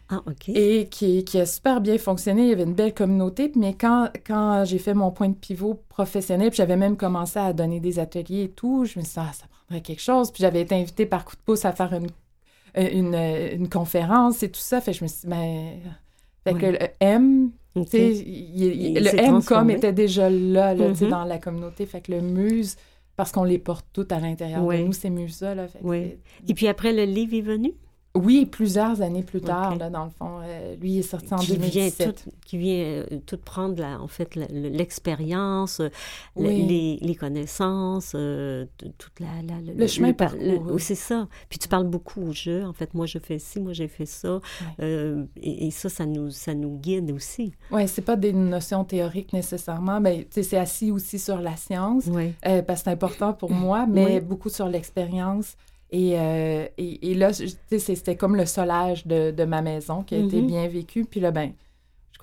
[0.09, 0.49] Ah, OK.
[0.49, 2.45] Et qui, qui, a super bien fonctionné.
[2.45, 3.51] Il y avait une belle communauté.
[3.57, 7.53] Mais quand, quand j'ai fait mon point de pivot professionnel, puis j'avais même commencé à
[7.53, 10.31] donner des ateliers et tout, je me suis dit, ah, ça prendrait quelque chose.
[10.31, 12.09] Puis j'avais été invitée par coup de pouce à faire une
[12.77, 14.81] euh, une, euh, une, conférence et tout ça.
[14.81, 15.79] Fait je me suis dit, ben,
[16.45, 21.09] fait que le M, le M comme était déjà là, là mm-hmm.
[21.09, 21.87] dans la communauté.
[21.87, 22.77] Fait que le muse,
[23.17, 25.55] parce qu'on les porte toutes à l'intérieur de nous, ces muses-là.
[25.55, 26.17] Là, oui.
[26.49, 27.75] Et puis après, le livre est venu?
[28.17, 30.39] Oui, plusieurs années plus tard, là, dans le fond.
[30.45, 31.99] Euh, lui est sorti en qui 2017.
[31.99, 35.89] Vient tout, qui vient euh, tout prendre, la, en fait, l'expérience, euh,
[36.37, 41.27] les, les, connaissances, toute la, le, le, chemin Oui, c'est ça.
[41.49, 42.65] Puis tu parles beaucoup au jeu.
[42.65, 44.39] En fait, moi, je fais ci, moi, j'ai fait ça.
[44.81, 47.53] Et, et, ça, ça nous, ça nous guide aussi.
[47.73, 52.05] Oui, c'est pas des notions théoriques nécessairement, mais c'est assis aussi sur la science,
[52.43, 55.57] parce que c'est important pour moi, mais beaucoup sur l'expérience.
[55.95, 60.41] Euh, et, et, là, c'était comme le solage de, de, ma maison qui a été
[60.41, 60.47] mm-hmm.
[60.47, 61.05] bien vécu.
[61.05, 61.53] Puis là, ben,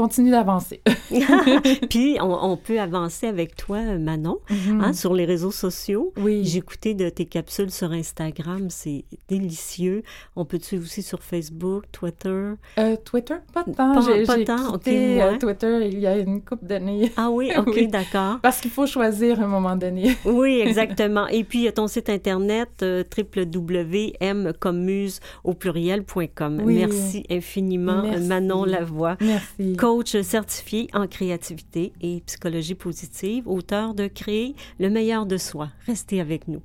[0.01, 0.81] continue d'avancer.
[1.89, 4.81] Puis, on, peut avancer avec toi, Manon, mm-hmm.
[4.81, 6.11] hein, sur les réseaux sociaux.
[6.17, 6.43] Oui.
[6.43, 10.01] J'ai écouté de tes capsules sur Instagram, c'est délicieux.
[10.35, 12.53] On peut te suivre aussi sur Facebook, Twitter?
[12.79, 13.93] Euh, Twitter, pas tant.
[13.93, 17.11] Pas, j'ai, pas tant, quitté, euh, Twitter il y a une couple d'années.
[17.15, 18.39] Ah oui, OK, d'accord.
[18.41, 20.17] Parce qu'il faut choisir à un moment donné.
[20.25, 21.27] oui, exactement.
[21.27, 23.03] Et puis, il y a ton site internet, euh,
[25.43, 26.61] au pluriel.com.
[26.65, 29.17] Merci infiniment, Manon Lavoie.
[29.21, 29.90] Merci coach
[30.23, 35.69] certifié en créativité et psychologie positive, auteur de Créer le meilleur de soi.
[35.85, 36.61] Restez avec nous.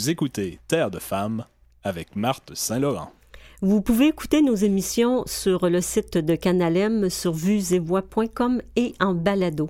[0.00, 1.44] Vous écoutez Terre de femmes
[1.82, 3.12] avec Marthe Saint-Laurent.
[3.60, 9.68] Vous pouvez écouter nos émissions sur le site de Canalem sur vuesetvoix.com et en balado.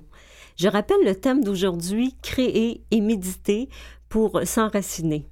[0.55, 3.67] Je rappelle le thème d'aujourd'hui, créer et méditer
[4.07, 5.27] pour s'enraciner.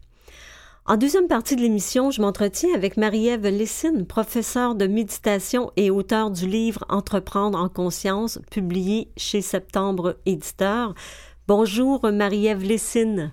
[0.86, 6.30] En deuxième partie de l'émission, je m'entretiens avec Marie-Ève Lessine, professeure de méditation et auteure
[6.30, 10.94] du livre Entreprendre en conscience, publié chez Septembre Éditeur.
[11.48, 13.32] Bonjour Marie-Ève Lessine.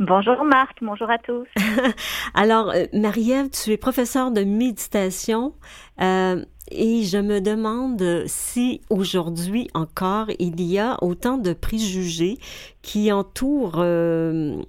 [0.00, 1.46] Bonjour Marc, bonjour à tous.
[2.34, 5.54] Alors, euh, Marie-Ève, tu es professeure de méditation
[6.00, 12.38] euh, et je me demande si aujourd'hui encore il y a autant de préjugés
[12.82, 14.62] qui entourent euh,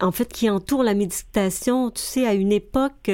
[0.00, 1.90] en fait, qui entourent la méditation.
[1.90, 3.10] Tu sais, à une époque,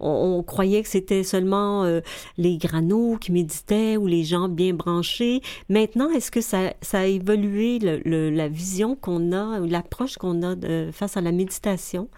[0.00, 2.00] on, croyait que c'était seulement euh,
[2.38, 5.40] les granos qui méditaient ou les gens bien branchés.
[5.68, 10.54] Maintenant, est-ce que ça, ça, a évolué la vision qu'on a, l'approche qu'on a
[10.92, 12.08] face à la méditation?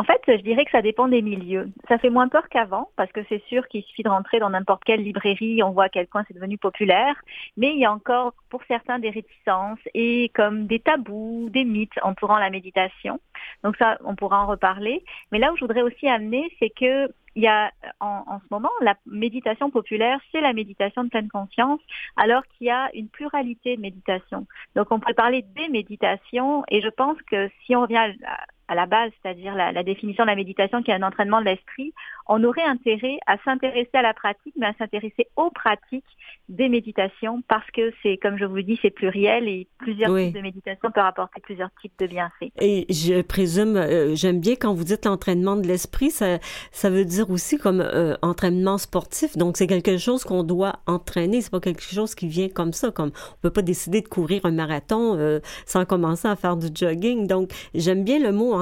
[0.00, 1.68] En fait, je dirais que ça dépend des milieux.
[1.86, 4.82] Ça fait moins peur qu'avant, parce que c'est sûr qu'il suffit de rentrer dans n'importe
[4.82, 7.14] quelle librairie, on voit à quel point c'est devenu populaire,
[7.58, 11.98] mais il y a encore pour certains des réticences et comme des tabous, des mythes
[12.00, 13.20] entourant la méditation.
[13.62, 15.04] Donc ça, on pourra en reparler.
[15.32, 18.70] Mais là où je voudrais aussi amener, c'est que il y a en, ce moment
[18.80, 21.80] la méditation populaire, c'est la méditation de pleine conscience,
[22.16, 24.46] alors qu'il y a une pluralité de méditations.
[24.74, 28.76] Donc on pourrait parler des méditations, et je pense que si on revient à, à
[28.76, 31.92] la base, c'est-à-dire la, la, définition de la méditation qui est un entraînement de l'esprit,
[32.28, 36.04] on aurait intérêt à s'intéresser à la pratique, mais à s'intéresser aux pratiques
[36.48, 40.34] des méditations parce que c'est, comme je vous le dis, c'est pluriel et plusieurs types
[40.34, 42.52] de méditation peuvent apporter plusieurs types de bienfaits.
[42.60, 46.38] Et je présume, euh, j'aime bien quand vous dites l'entraînement de l'esprit, ça,
[46.70, 49.36] ça veut dire aussi comme euh, entraînement sportif.
[49.36, 51.40] Donc c'est quelque chose qu'on doit entraîner.
[51.40, 52.92] C'est pas quelque chose qui vient comme ça.
[52.92, 56.68] Comme on peut pas décider de courir un marathon euh, sans commencer à faire du
[56.72, 57.26] jogging.
[57.26, 58.54] Donc j'aime bien le mot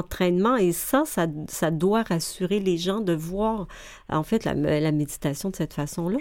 [0.56, 3.66] et ça, ça, doit rassurer les gens de voir
[4.08, 6.18] en fait la méditation de cette façon-là.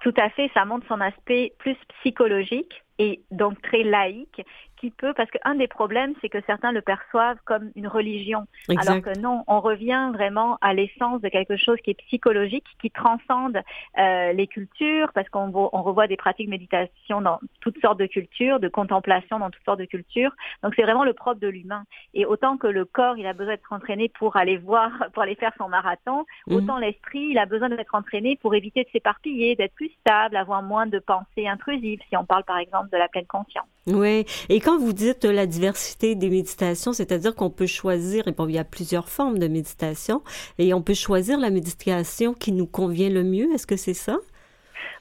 [0.00, 4.42] Tout à fait, ça montre son aspect plus psychologique et donc très laïque
[4.76, 9.02] qui peut, parce qu'un des problèmes, c'est que certains le perçoivent comme une religion, alors
[9.02, 13.60] que non, on revient vraiment à l'essence de quelque chose qui est psychologique, qui transcende
[13.98, 18.06] euh, les cultures, parce qu'on on revoit des pratiques de méditation dans toutes sortes de
[18.06, 20.30] cultures, de contemplation dans toutes sortes de cultures.
[20.62, 21.84] Donc c'est vraiment le propre de l'humain.
[22.14, 25.34] Et autant que le corps, il a besoin d'être entraîné pour aller voir, pour aller
[25.34, 26.56] faire son marathon, mhm.
[26.56, 30.62] autant l'esprit, il a besoin d'être entraîné pour éviter de s'éparpiller, d'être plus stable, avoir
[30.62, 33.66] moins de pensées intrusives, si on parle par exemple de la pleine conscience.
[33.86, 34.26] Oui.
[34.48, 38.58] Et quand vous dites la diversité des méditations, c'est-à-dire qu'on peut choisir, et il y
[38.58, 40.24] a plusieurs formes de méditation,
[40.58, 43.54] et on peut choisir la méditation qui nous convient le mieux.
[43.54, 44.18] Est-ce que c'est ça?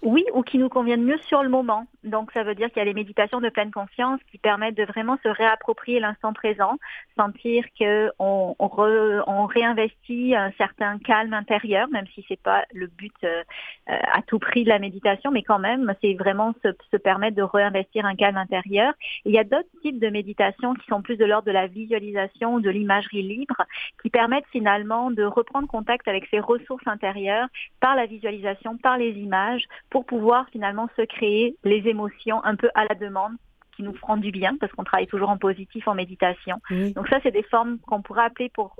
[0.02, 1.88] Oui, ou qui nous conviennent mieux sur le moment.
[2.04, 4.84] Donc ça veut dire qu'il y a les méditations de pleine conscience qui permettent de
[4.86, 6.78] vraiment se réapproprier l'instant présent,
[7.18, 13.14] sentir que on, on, réinvestit un certain calme intérieur, même si c'est pas le but
[13.24, 13.44] euh,
[13.90, 17.36] euh, à tout prix de la méditation, mais quand même c'est vraiment se, se, permettre
[17.36, 18.94] de réinvestir un calme intérieur.
[19.26, 22.56] il y a d'autres types de méditations qui sont plus de l'ordre de la visualisation
[22.56, 23.64] ou de l'imagerie libre,
[24.02, 27.48] qui permettent finalement de reprendre contact avec ses ressources intérieures
[27.80, 32.70] par la visualisation, par les images pour pouvoir finalement se créer les émotions un peu
[32.76, 33.34] à la demande
[33.76, 36.58] qui nous feront du bien parce qu'on travaille toujours en positif en méditation.
[36.70, 38.76] Donc ça, c'est des formes qu'on pourrait appeler pour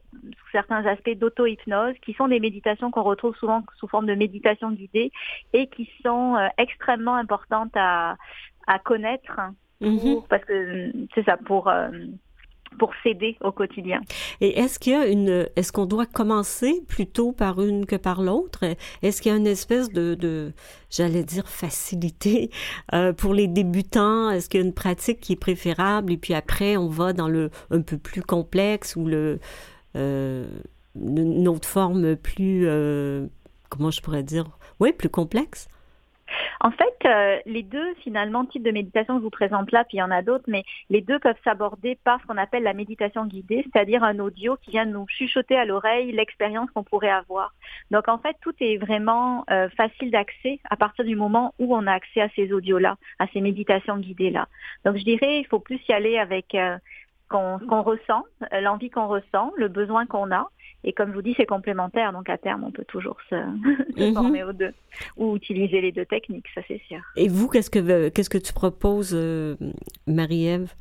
[0.52, 5.12] certains aspects d'auto-hypnose, qui sont des méditations qu'on retrouve souvent sous forme de méditation guidée
[5.54, 8.16] et qui sont euh, extrêmement importantes à,
[8.68, 9.40] à connaître
[9.82, 10.28] mm-hmm.
[10.28, 11.90] parce que c'est ça pour euh,
[12.78, 14.02] pour s'aider au quotidien.
[14.42, 18.22] Et est-ce qu'il y a une, est-ce qu'on doit commencer plutôt par une que par
[18.22, 18.64] l'autre?
[19.02, 20.54] Est-ce qu'il y a une espèce de,
[20.90, 22.50] j'allais dire facilité
[22.94, 24.30] euh, pour les débutants?
[24.30, 26.14] Est-ce qu'il y a une pratique qui est préférable?
[26.14, 29.40] Et puis après on va dans le un peu plus complexe ou le
[29.96, 30.48] euh,
[30.96, 33.28] une autre forme plus euh,
[33.70, 34.46] comment je pourrais dire?
[34.80, 35.68] Oui, plus complexe.
[36.62, 39.98] En fait, euh, les deux, finalement, types de méditation que je vous présente là, puis
[39.98, 42.74] il y en a d'autres, mais les deux peuvent s'aborder par ce qu'on appelle la
[42.74, 47.54] méditation guidée, c'est-à-dire un audio qui vient nous chuchoter à l'oreille l'expérience qu'on pourrait avoir.
[47.92, 51.88] Donc, en fait, tout est vraiment euh, facile d'accès à partir du moment où on
[51.88, 54.48] a accès à ces audios-là, à ces méditations guidées-là.
[54.86, 56.78] Donc, je dirais, il faut plus y aller avec euh,
[57.30, 58.24] qu'on ressent,
[58.62, 60.50] l'envie qu'on ressent, le besoin qu'on a,
[60.86, 64.14] et comme je vous dis, c'est complémentaire, donc à terme, on peut toujours se, mhm.
[64.14, 64.72] former aux deux
[65.18, 67.00] ou utiliser les deux techniques, ça c'est sûr.
[67.16, 69.56] Et vous, qu'est-ce que qu'est-ce que tu proposes, euh,
[70.08, 70.72] Marie-Ève?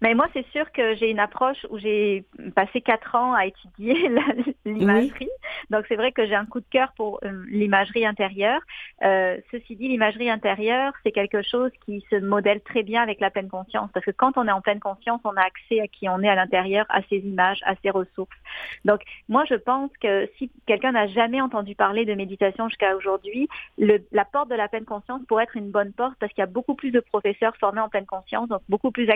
[0.00, 2.24] Mais moi, c'est sûr que j'ai une approche où j'ai
[2.54, 4.10] passé quatre ans à étudier
[4.64, 5.28] l'imagerie.
[5.70, 8.60] Donc, c'est vrai que j'ai un coup de cœur pour euh, l'imagerie intérieure.
[9.02, 13.30] Euh, ceci dit, l'imagerie intérieure, c'est quelque chose qui se modèle très bien avec la
[13.30, 13.90] pleine conscience.
[13.92, 16.28] Parce que quand on est en pleine conscience, on a accès à qui on est
[16.28, 18.36] à l'intérieur, à ses images, à ses ressources.
[18.84, 23.48] Donc, moi, je pense que si quelqu'un n'a jamais entendu parler de méditation jusqu'à aujourd'hui,
[23.78, 26.50] la porte de la pleine conscience pourrait être une bonne porte parce qu'il y a
[26.50, 29.10] beaucoup plus de professeurs formés en pleine conscience, donc beaucoup plus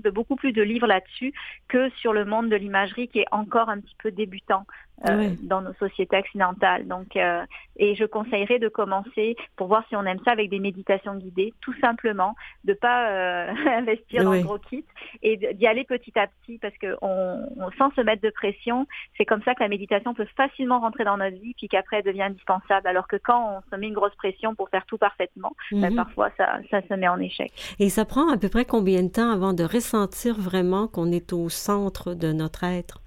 [0.00, 1.32] beaucoup plus de livres là-dessus
[1.68, 4.66] que sur le monde de l'imagerie qui est encore un petit peu débutant.
[5.08, 6.86] Euh, dans nos sociétés occidentales.
[6.86, 7.44] Donc, euh,
[7.76, 11.52] et je conseillerais de commencer pour voir si on aime ça avec des méditations guidées,
[11.60, 14.84] tout simplement, de pas euh, investir dans le gros kit
[15.22, 17.38] et d'y aller petit à petit parce que on,
[17.76, 18.86] sans se mettre de pression,
[19.18, 22.04] c'est comme ça que la méditation peut facilement rentrer dans notre vie puis qu'après elle
[22.04, 22.86] devient indispensable.
[22.86, 25.96] Alors que quand on se met une grosse pression pour faire tout parfaitement, ben, mhm.
[25.96, 27.52] parfois ça, ça se met en échec.
[27.80, 31.32] Et ça prend à peu près combien de temps avant de ressentir vraiment qu'on est
[31.32, 33.00] au centre de notre être?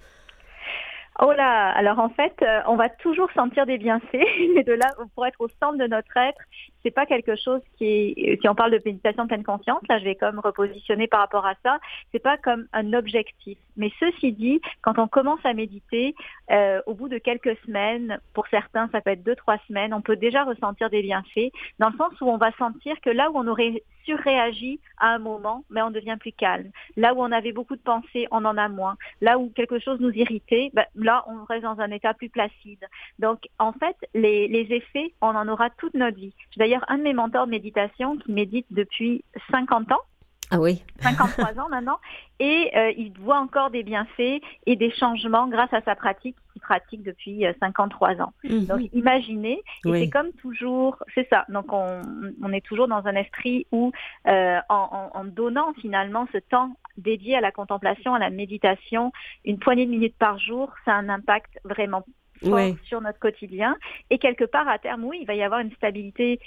[1.20, 4.94] Oh là, alors en fait, euh, on va toujours sentir des bienfaits, mais de là,
[5.16, 6.42] pour être au centre de notre être,
[6.88, 10.06] c'est pas quelque chose qui si on parle de méditation de pleine conscience, là je
[10.06, 11.80] vais comme repositionner par rapport à ça,
[12.14, 13.58] c'est pas comme un objectif.
[13.76, 16.16] Mais ceci dit, quand on commence à méditer,
[16.50, 20.00] euh, au bout de quelques semaines, pour certains ça peut être deux, trois semaines, on
[20.00, 23.38] peut déjà ressentir des bienfaits, dans le sens où on va sentir que là où
[23.38, 26.72] on aurait surréagi à un moment, mais on devient plus calme.
[26.96, 28.96] Là où on avait beaucoup de pensées, on en a moins.
[29.20, 32.84] Là où quelque chose nous irritait, ben, là on reste dans un état plus placide.
[33.20, 36.34] Donc en fait, les, les effets, on en aura toute notre vie.
[36.56, 40.02] D'ailleurs un de mes mentors de méditation qui médite depuis 50 ans.
[40.50, 40.82] Ah oui.
[41.02, 42.00] 53 ans maintenant.
[42.40, 46.62] Et euh, il voit encore des bienfaits et des changements grâce à sa pratique qu'il
[46.62, 48.34] pratique depuis 53 euh, ans.
[48.46, 48.66] Mhm.
[48.66, 51.46] Donc imaginez, et c'est comme toujours, c'est ça.
[51.50, 52.02] Donc on,
[52.42, 53.92] on, est toujours dans un esprit où
[54.28, 59.12] euh, en, en, donnant finalement ce temps dédié à la contemplation, à la méditation,
[59.44, 62.06] une poignée de minutes par jour, ça a un impact vraiment
[62.44, 63.76] fort sur notre quotidien.
[64.10, 66.40] Et quelque part, à terme, oui, il va y avoir une stabilité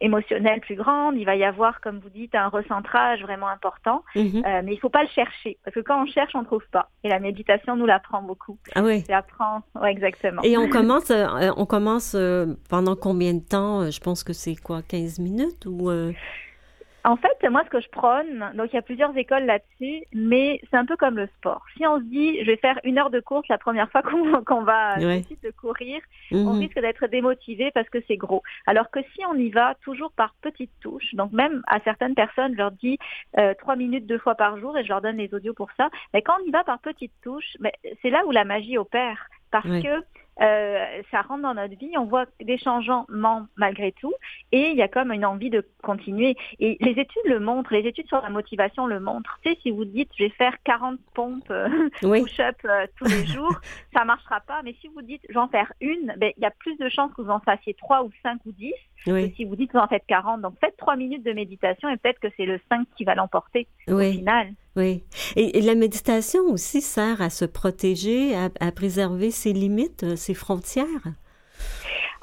[0.00, 4.42] émotionnelle plus grande, il va y avoir, comme vous dites, un recentrage vraiment important, mhm.
[4.44, 6.46] euh, mais il ne faut pas le chercher, parce que quand on cherche, on ne
[6.46, 6.90] trouve pas.
[7.04, 8.58] Et la méditation nous l'apprend beaucoup.
[8.74, 9.04] Ah oui.
[9.08, 10.42] L'apprend, ouais, exactement.
[10.42, 14.56] Et on commence, euh, on commence euh, pendant combien de temps Je pense que c'est
[14.56, 15.90] quoi, 15 minutes ou
[17.08, 20.60] en fait, moi, ce que je prône, donc il y a plusieurs écoles là-dessus, mais
[20.70, 21.64] c'est un peu comme le sport.
[21.74, 24.02] Si on se dit, je vais faire une heure de course la première fois
[24.46, 26.02] qu'on va décider de courir,
[26.32, 26.58] on mhm.
[26.58, 28.42] risque d'être démotivé parce que c'est gros.
[28.66, 32.52] Alors que si on y va toujours par petites touches, donc même à certaines personnes,
[32.52, 32.98] je leur dis
[33.38, 35.88] euh, trois minutes deux fois par jour et je leur donne les audios pour ça,
[36.12, 37.56] mais quand on y va par petites touches,
[38.02, 40.04] c'est là où la magie opère parce que
[40.40, 44.12] euh, ça rentre dans notre vie, on voit des changements malgré tout,
[44.52, 46.36] et il y a comme une envie de continuer.
[46.60, 49.38] Et les études le montrent, les études sur la motivation le montrent.
[49.42, 53.26] Tu sais, si vous dites, je vais faire 40 pompes euh, push-up euh, tous les
[53.34, 53.60] jours,
[53.94, 54.62] ça marchera pas.
[54.64, 57.22] Mais si vous dites, j'en faire une, ben, il y a plus de chances que
[57.22, 58.72] vous en fassiez 3 ou 5 ou 10
[59.04, 60.40] que si vous dites, vous en faites 40.
[60.40, 63.66] Donc, faites 3 minutes de méditation et peut-être que c'est le 5 qui va l'emporter
[63.88, 64.48] au final.
[64.76, 65.02] Oui.
[65.34, 70.86] Et, la méditation aussi sert à se protéger, à, préserver ses limites, frontières?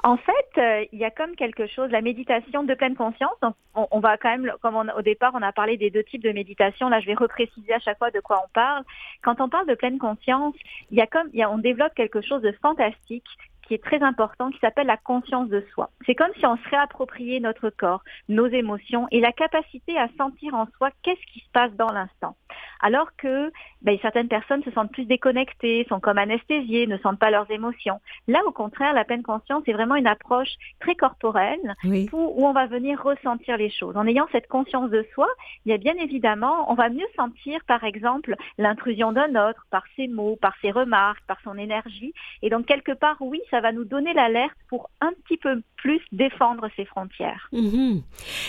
[0.02, 3.36] En fait, euh, il y a comme quelque chose, la méditation de pleine conscience.
[3.74, 6.88] On, va quand même, comme au départ, on a parlé des deux types de méditation.
[6.88, 8.84] Là, je vais repréciser à chaque fois de quoi on parle.
[9.22, 10.54] Quand on parle de pleine conscience,
[10.90, 13.26] il y a comme, il y on développe quelque chose de fantastique
[13.66, 15.90] qui est très important, qui s'appelle la conscience de soi.
[16.06, 20.54] C'est comme si on se réappropriait notre corps, nos émotions et la capacité à sentir
[20.54, 22.36] en soi qu'est-ce qui se passe dans l'instant.
[22.80, 23.50] Alors que
[23.82, 28.00] ben, certaines personnes se sentent plus déconnectées, sont comme anesthésiées, ne sentent pas leurs émotions.
[28.28, 32.52] Là, au contraire, la pleine conscience est vraiment une approche très corporelle où, où, on
[32.52, 33.96] va venir ressentir les choses.
[33.96, 35.28] En ayant cette conscience de soi,
[35.64, 39.84] il y a bien évidemment, on va mieux sentir, par exemple, l'intrusion d'un autre par
[39.96, 42.12] ses mots, par ses remarques, par son énergie.
[42.42, 46.00] Et donc, quelque part, oui, ça va nous donner l'alerte pour un petit peu plus
[46.10, 47.48] défendre ses frontières.
[47.52, 48.02] Mhm.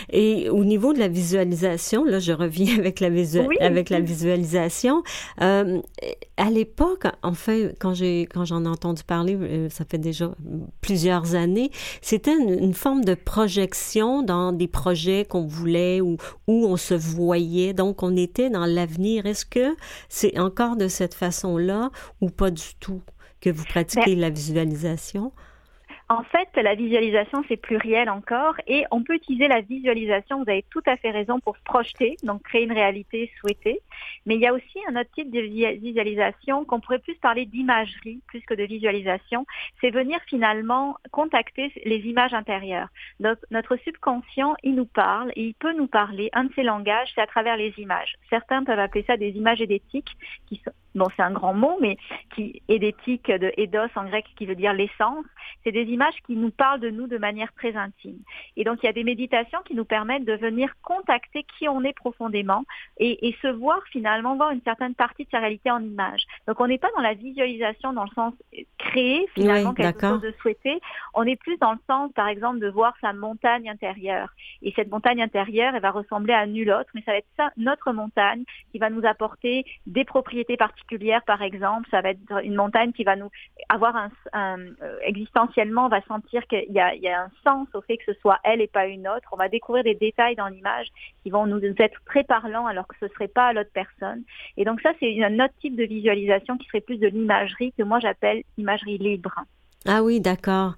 [0.10, 3.10] Et au niveau de la visualisation, là, je reviens avec la,
[3.60, 5.04] avec la visualisation.
[5.42, 5.80] Euh,
[6.38, 10.32] à l'époque, enfin, quand j'ai quand j'en ai entendu parler, euh, ça fait déjà
[10.82, 11.70] plusieurs années,
[12.02, 17.74] c'était une, forme de projection dans des projets qu'on voulait ou où on se voyait.
[17.74, 19.26] Donc, on était dans l'avenir.
[19.26, 19.76] Est-ce que
[20.10, 21.90] c'est encore de cette façon-là
[22.22, 23.02] ou pas du tout?
[23.42, 25.32] Que vous pratiquez ben, la visualisation?
[26.10, 30.64] En fait, la visualisation, c'est pluriel encore et on peut utiliser la visualisation, vous avez
[30.70, 33.82] tout à fait raison, pour se projeter, donc créer une réalité souhaitée.
[34.26, 35.42] Mais il y a aussi un autre type de
[35.82, 39.46] visualisation qu'on pourrait plus parler d'imagerie plus que de visualisation.
[39.82, 42.88] C'est venir finalement contacter les images intérieures.
[43.20, 46.30] Donc, notre subconscient, il nous parle et il peut nous parler.
[46.32, 48.16] Un de ses langages, c'est à travers les images.
[48.30, 50.16] Certains peuvent appeler ça des images édétiques
[50.48, 51.98] qui sont bon, c'est un grand mot, mais
[52.36, 55.26] qui édétique de eidos en grec qui veut dire l'essence.
[55.64, 58.20] C'est des images qui nous parlent de nous de manière très intime.
[58.56, 61.84] Et donc, il y a des méditations qui nous permettent de venir contacter qui on
[61.84, 62.64] est profondément
[62.98, 66.22] et, se voir finalement, voir une certaine partie de sa réalité en image.
[66.48, 68.34] Donc, on n'est pas dans la visualisation dans le sens
[68.78, 70.80] créer finalement quelque chose de souhaité.
[71.14, 74.30] On est plus dans le sens, par exemple, de voir sa montagne intérieure.
[74.62, 77.52] Et cette montagne intérieure, elle va ressembler à nulle autre, mais ça va être ça,
[77.58, 80.87] notre montagne, qui va nous apporter des propriétés particulières
[81.26, 83.30] par exemple, ça va être une montagne qui va nous
[83.70, 88.14] avoir un, euh, existentiellement, on va sentir qu'il y, a, un sens au fait que
[88.14, 89.30] ce soit elle et pas une autre.
[89.32, 90.88] On va découvrir des détails dans l'image
[91.24, 94.24] qui vont nous être très parlants alors que ce serait pas à l'autre personne.
[94.56, 97.84] Et donc ça, c'est un autre type de visualisation qui serait plus de l'imagerie que
[97.84, 99.34] moi j'appelle imagerie libre.
[99.86, 100.76] Ah oui, d'accord.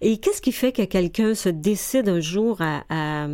[0.00, 3.26] Et qu'est-ce qui fait que quelqu'un se décide un jour à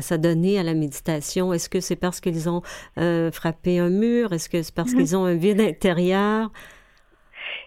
[0.00, 1.52] s'adonner à la méditation?
[1.52, 2.62] Est-ce que c'est parce qu'ils ont
[2.98, 4.32] euh, frappé un mur?
[4.32, 4.98] Est-ce que c'est parce mhm.
[4.98, 6.50] qu'ils ont un vide intérieur?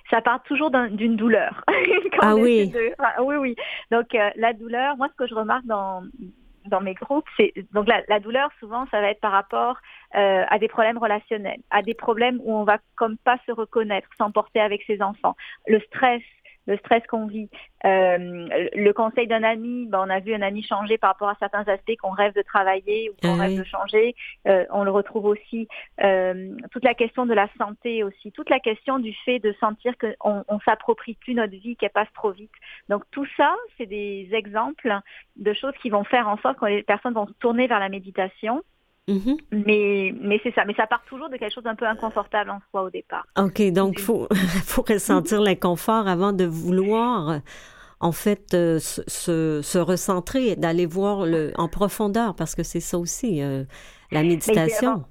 [0.09, 1.63] ça part toujours d'une douleur.
[2.21, 2.73] ah oui.
[3.19, 3.55] oui, oui.
[3.91, 6.03] Donc euh, la douleur, moi ce que je remarque dans
[6.65, 9.77] dans mes groupes, c'est donc la, la, douleur souvent ça va être par rapport
[10.15, 14.09] euh, à des problèmes relationnels, à des problèmes où on va comme pas se reconnaître,
[14.17, 16.21] s'emporter avec ses enfants, le stress,
[16.67, 17.49] le stress qu'on vit.
[17.85, 21.35] Euh, le conseil d'un ami, ben, on a vu un ami changer par rapport à
[21.39, 24.15] certains aspects qu'on rêve de travailler ou qu'on ah rêve de changer.
[24.47, 25.67] Euh, on le retrouve aussi.
[26.03, 29.93] Euh, toute la question de la santé aussi, toute la question du fait de sentir
[29.97, 32.51] qu'on on, s'approprie plus notre vie, qu'elle passe trop vite.
[32.89, 34.93] Donc tout ça, c'est des exemples
[35.37, 37.89] de choses qui vont faire en sorte que les personnes vont se tourner vers la
[37.89, 38.63] méditation
[39.07, 39.37] Mhm.
[39.51, 40.65] Mais, mais c'est ça.
[40.65, 43.25] Mais ça part toujours de quelque chose d'un peu inconfortable en soi au départ.
[43.37, 44.27] OK, donc il faut,
[44.65, 47.39] faut ressentir l'inconfort avant de vouloir
[47.99, 52.97] en fait euh, se, se, recentrer, d'aller voir le, en profondeur, parce que c'est ça
[52.97, 53.63] aussi, euh,
[54.11, 55.03] la méditation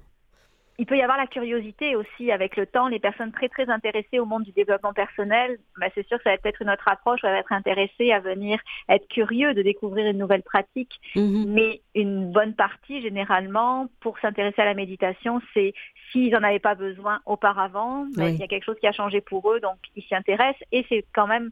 [0.79, 2.87] il peut y avoir la curiosité aussi avec le temps.
[2.87, 6.29] Les personnes très très intéressées au monde du développement personnel, ben, c'est sûr que ça
[6.29, 10.05] va être une autre approche, ça va être intéressé à venir être curieux de découvrir
[10.05, 10.93] une nouvelle pratique.
[11.15, 11.45] Mm-hmm.
[11.47, 15.73] Mais une bonne partie, généralement, pour s'intéresser à la méditation, c'est
[16.11, 19.19] s'ils n'en avaient pas besoin auparavant, ben, il y a quelque chose qui a changé
[19.19, 20.61] pour eux, donc ils s'y intéressent.
[20.71, 21.49] Et c'est quand même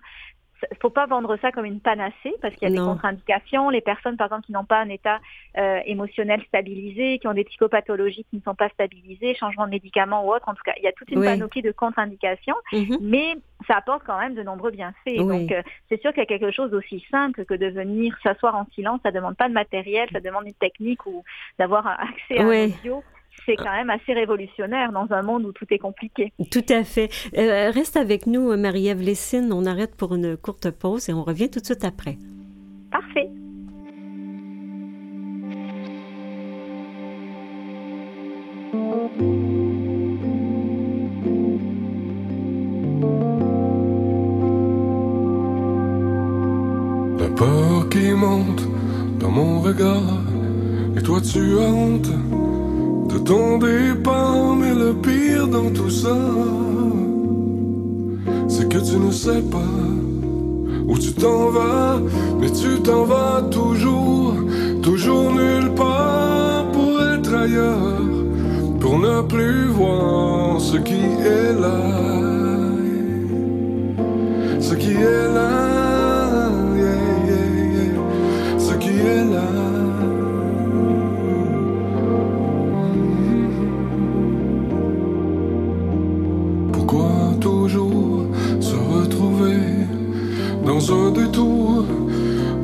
[0.82, 3.70] faut pas vendre ça comme une panacée parce qu'il y a des contre-indications.
[3.70, 5.20] Les personnes, par exemple, qui n'ont pas un état
[5.58, 10.26] euh, émotionnel stabilisé, qui ont des psychopathologies qui ne sont pas stabilisées, changement de médicaments
[10.26, 12.98] ou autre, en tout cas, il y a toute une panoplie de contre-indications, mhm.
[13.02, 13.36] mais
[13.68, 15.18] ça apporte quand même de nombreux bienfaits.
[15.18, 18.56] Donc, euh, c'est sûr qu'il y a quelque chose d'aussi simple que de venir s'asseoir
[18.56, 19.00] en silence.
[19.04, 21.24] Ça demande pas de matériel, ça demande une technique ou
[21.60, 23.04] d'avoir accès à un audio
[23.46, 26.32] c'est quand même assez révolutionnaire dans un monde où tout est compliqué.
[26.52, 27.10] Tout à fait.
[27.38, 29.52] Euh, reste avec nous, Marie-Ève Lessine.
[29.54, 32.18] On arrête pour une courte pause et on revient tout de suite après.
[32.92, 33.30] Parfait.
[47.18, 48.68] La peur qui monte
[49.20, 50.22] dans mon regard,
[50.98, 52.10] et toi tu as honte
[53.16, 56.18] de ton départ, mais le pire dans tout ça,
[58.50, 59.74] c'est que tu ne sais pas
[60.88, 62.00] où tu t'en vas,
[62.40, 64.36] mais tu t'en vas toujours,
[64.82, 68.02] toujours nulle part pour être ailleurs,
[68.82, 71.06] pour ne plus voir ce qui
[71.38, 71.80] est là,
[74.60, 75.75] ce qui est là,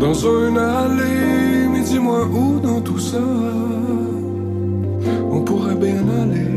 [0.02, 3.20] dans un allée, mais dis-moi où dans tout ça
[5.32, 6.52] on pourrait bien aller,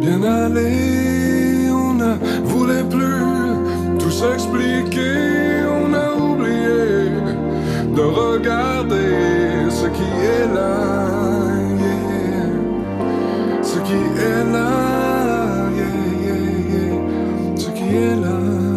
[0.00, 2.14] bien aller, on ne
[2.44, 7.10] voulait plus tout s'expliquer, on a oublié
[7.94, 10.76] de regarder ce qui est là,
[13.62, 14.00] ce qui
[14.32, 14.70] est là,
[17.54, 18.73] ce qui est là.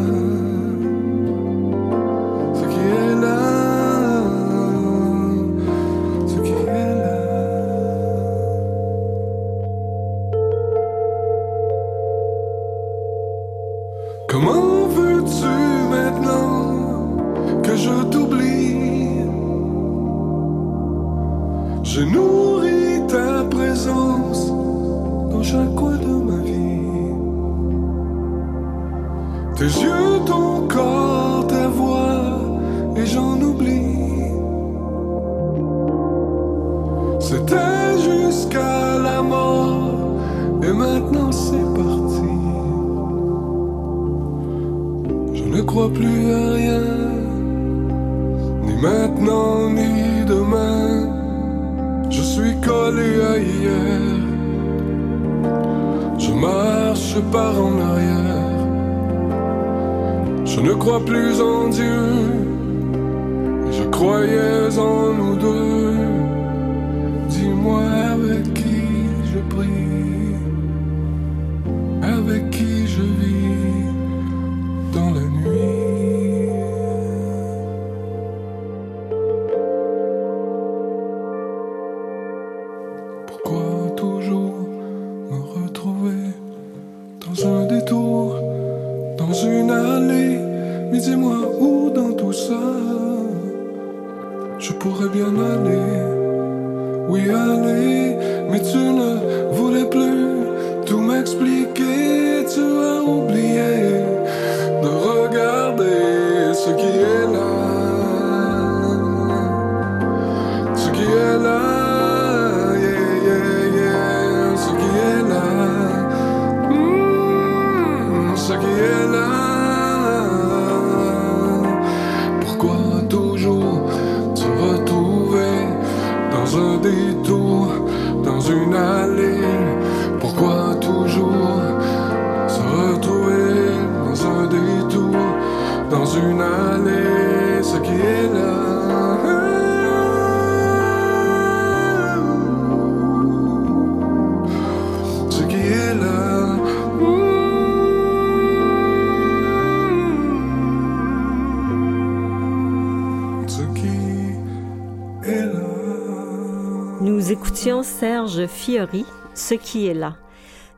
[158.47, 160.15] Fiori, Ce qui est là.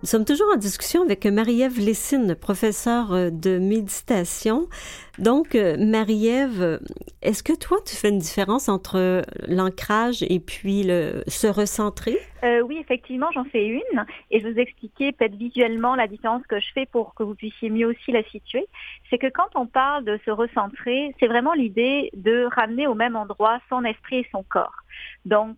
[0.01, 4.70] Nous sommes toujours en discussion avec Marie-Ève Lessine, professeure euh, de méditation.
[5.17, 6.80] Donc, euh, Marie-Ève,
[7.22, 12.17] est-ce que toi, tu fais une différence entre l'ancrage et puis le se recentrer?
[12.45, 14.05] Euh, oui, effectivement, j'en fais une.
[14.32, 17.70] Et je vous expliquer peut-être visuellement la différence que je fais pour que vous puissiez
[17.70, 18.65] mieux aussi la situer.
[19.09, 23.17] C'est que quand on parle de se recentrer, c'est vraiment l'idée de ramener au même
[23.17, 24.78] endroit son esprit et son corps.
[25.26, 25.57] Donc,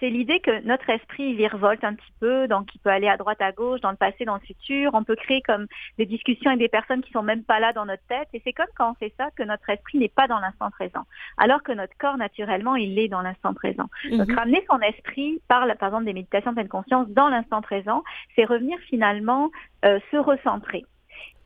[0.00, 3.40] c'est l'idée que notre esprit virevolte un petit peu, donc il peut aller à droite,
[3.40, 4.90] à gauche, dans le passé, dans le futur.
[4.94, 5.66] On peut créer comme
[5.98, 8.28] des discussions avec des personnes qui sont même pas là dans notre tête.
[8.32, 11.04] Et c'est comme quand on fait ça que notre esprit n'est pas dans l'instant présent,
[11.36, 13.88] alors que notre corps naturellement il est dans l'instant présent.
[14.10, 14.38] Donc mhm.
[14.38, 18.02] ramener son esprit par, par exemple des méditations de pleine conscience dans l'instant présent,
[18.34, 19.50] c'est revenir finalement
[19.84, 20.84] euh, se recentrer.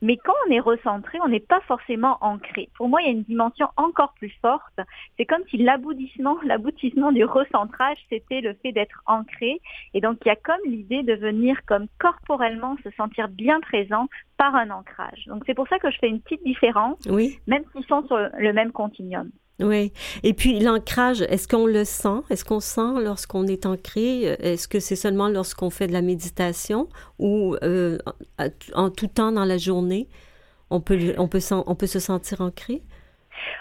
[0.01, 2.69] Mais quand on est recentré, on n'est pas forcément ancré.
[2.75, 4.79] Pour moi, il y a une dimension encore plus forte.
[5.17, 9.61] C'est comme si l'aboutissement, l'aboutissement du recentrage, c'était le fait d'être ancré.
[9.93, 14.07] Et donc, il y a comme l'idée de venir comme corporellement se sentir bien présent
[14.37, 15.25] par un ancrage.
[15.27, 17.39] Donc, c'est pour ça que je fais une petite différence, oui.
[17.47, 19.29] même s'ils sont sur le même continuum.
[19.61, 19.93] Oui.
[20.23, 22.21] Et puis l'ancrage, est-ce qu'on le sent?
[22.29, 24.23] Est-ce qu'on sent lorsqu'on est ancré?
[24.23, 26.89] Est-ce que c'est seulement lorsqu'on fait de la méditation
[27.19, 27.97] ou euh,
[28.73, 30.09] en tout temps dans la journée,
[30.69, 32.83] on peut, on peut, on peut se sentir ancré?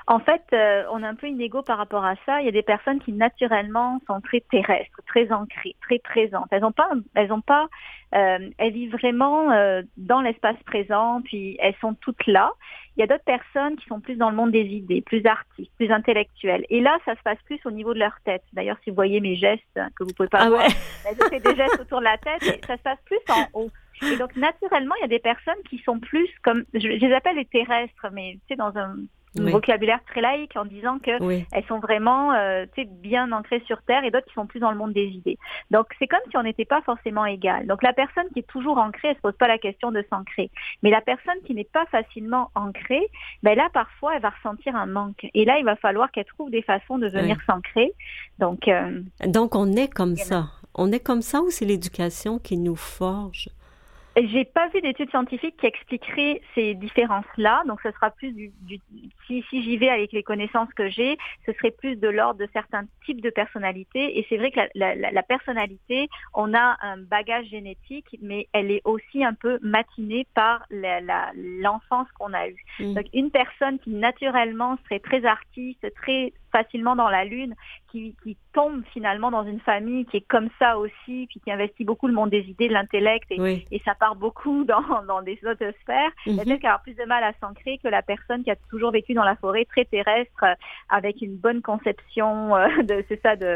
[0.06, 2.40] En fait, euh, on a un peu une égo par rapport à ça.
[2.40, 6.46] Il y a des personnes qui naturellement sont très terrestres, très ancrées, très présentes.
[6.50, 7.68] Elles n'ont pas, elles ont pas,
[8.14, 12.52] euh, elles vivent vraiment euh, dans l'espace présent, puis elles sont toutes là.
[12.96, 15.72] Il y a d'autres personnes qui sont plus dans le monde des idées, plus artistes,
[15.76, 16.64] plus intellectuelles.
[16.70, 18.44] Et là, ça se passe plus au niveau de leur tête.
[18.52, 21.56] D'ailleurs, si vous voyez mes gestes que vous pouvez pas ah voir, je fais des
[21.56, 23.70] gestes autour de la tête, et ça se passe plus en haut.
[24.02, 27.12] Et donc, naturellement, il y a des personnes qui sont plus comme, je, je les
[27.14, 28.96] appelle les terrestres, mais tu sais, dans un
[29.36, 31.10] vocabulaire très laïque en disant que
[31.52, 34.76] elles sont vraiment euh, bien ancrées sur terre et d'autres qui sont plus dans le
[34.76, 35.38] monde des idées.
[35.70, 37.66] Donc c'est comme si on n'était pas forcément égal.
[37.66, 40.50] Donc la personne qui est toujours ancrée, elle se pose pas la question de s'ancrer.
[40.82, 43.06] Mais la personne qui n'est pas facilement ancrée,
[43.42, 45.26] ben là parfois elle va ressentir un manque.
[45.34, 47.92] Et là il va falloir qu'elle trouve des façons de venir s'ancrer.
[48.38, 50.46] Donc euh, donc on est comme ça.
[50.76, 53.48] On est comme ça ou c'est l'éducation qui nous forge?
[54.16, 58.78] J'ai pas vu d'études scientifiques qui expliqueraient ces différences-là, donc ce sera plus du, du
[59.26, 62.48] si, si j'y vais avec les connaissances que j'ai, ce serait plus de l'ordre de
[62.52, 64.18] certains types de personnalités.
[64.18, 68.70] Et c'est vrai que la, la, la, personnalité, on a un bagage génétique, mais elle
[68.70, 72.64] est aussi un peu matinée par l'enfance qu'on a eue.
[72.78, 72.94] Mm.
[72.94, 77.54] Donc une personne qui naturellement serait très artiste, très facilement dans la lune,
[77.90, 81.82] qui, qui, tombe finalement dans une famille qui est comme ça aussi, puis qui investit
[81.82, 85.38] beaucoup le monde des idées, de l'intellect, et, et, ça part beaucoup dans, dans des
[85.50, 86.44] autres sphères, mm -hmm.
[86.44, 89.36] peut-être plus de mal à s'ancrer que la personne qui a toujours vécu dans la
[89.42, 90.54] forêt, très terrestre, euh,
[90.98, 93.50] avec une bonne conception euh, de, c'est ça, de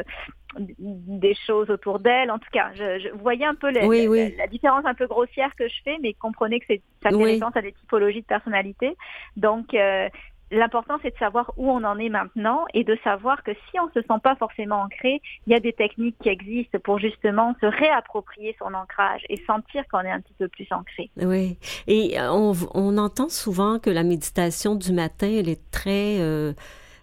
[0.57, 2.31] des choses autour d'elle.
[2.31, 5.79] En tout cas, je, je voyais un peu la, différence un peu grossière que je
[5.85, 8.97] fais, mais comprenez que c'est ça fait référence à des typologies de personnalité.
[9.37, 10.09] Donc, euh,
[10.51, 13.89] L'important, c'est de savoir où on en est maintenant et de savoir que si on
[13.89, 17.67] se sent pas forcément ancré, il y a des techniques qui existent pour justement se
[17.67, 21.11] réapproprier son ancrage et sentir qu'on est un petit peu plus ancré.
[21.17, 21.59] Oui.
[21.87, 26.21] Et euh, on, on entend souvent que la méditation du matin, elle est très...
[26.21, 26.53] Euh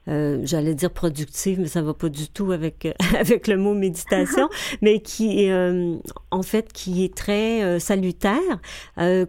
[0.07, 2.87] euh, j'allais dire productive, mais ça va pas du tout avec
[3.19, 4.49] avec le mot méditation,
[4.81, 5.97] mais qui euh,
[6.31, 8.39] en fait qui est très euh, salutaire,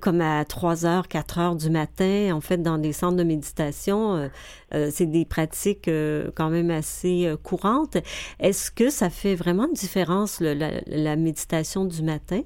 [0.00, 4.30] comme à 3 heures, 4 heures du matin, en fait dans des centres de méditation,
[4.72, 5.90] c'est des pratiques
[6.34, 7.96] quand même assez courantes.
[8.40, 10.54] Est-ce que ça fait vraiment une différence la,
[10.86, 12.42] la, méditation du matin?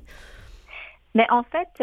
[1.14, 1.82] Mais en fait,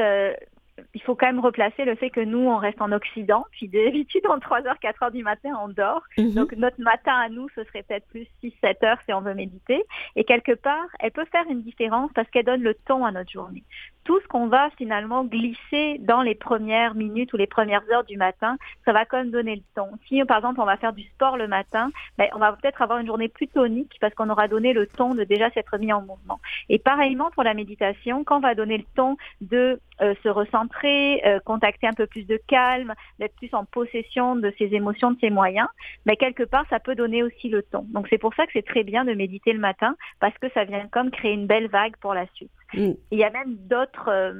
[0.93, 4.25] il faut quand même replacer le fait que nous, on reste en Occident, puis d'habitude,
[4.27, 6.03] en 3h, 4h du matin, on dort.
[6.17, 6.33] Mhm.
[6.33, 9.33] Donc, notre matin à nous, ce serait peut-être plus 6, 7 heures si on veut
[9.33, 9.83] méditer.
[10.15, 13.31] Et quelque part, elle peut faire une différence parce qu'elle donne le ton à notre
[13.31, 13.63] journée
[14.07, 18.15] tout ce qu'on va finalement glisser dans les premières minutes ou les premières heures du
[18.15, 18.55] matin,
[18.85, 19.89] ça va quand même donner le ton.
[20.07, 22.99] Si par exemple on va faire du sport le matin, ben, on va peut-être avoir
[22.99, 25.99] une journée plus tonique parce qu'on aura donné le ton de déjà s'être mis en
[25.99, 26.39] mouvement.
[26.69, 31.21] Et pareillement pour la méditation, quand on va donner le ton de euh, se recentrer,
[31.25, 35.19] euh, contacter un peu plus de calme, d'être plus en possession de ses émotions, de
[35.19, 35.67] ses moyens,
[36.05, 37.85] mais ben, quelque part ça peut donner aussi le ton.
[37.89, 40.63] Donc c'est pour ça que c'est très bien de méditer le matin parce que ça
[40.63, 42.51] vient comme créer une belle vague pour la suite.
[42.73, 42.91] Mm.
[43.11, 44.33] Il y a même d'autres euh,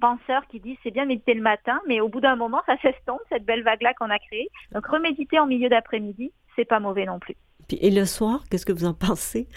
[0.00, 3.20] penseurs qui disent c'est bien méditer le matin, mais au bout d'un moment, ça s'estompe,
[3.30, 4.48] cette belle vague-là qu'on a créée.
[4.72, 7.36] Donc reméditer en milieu d'après-midi, c'est pas mauvais non plus.
[7.70, 9.48] Et le soir, qu'est-ce que vous en pensez?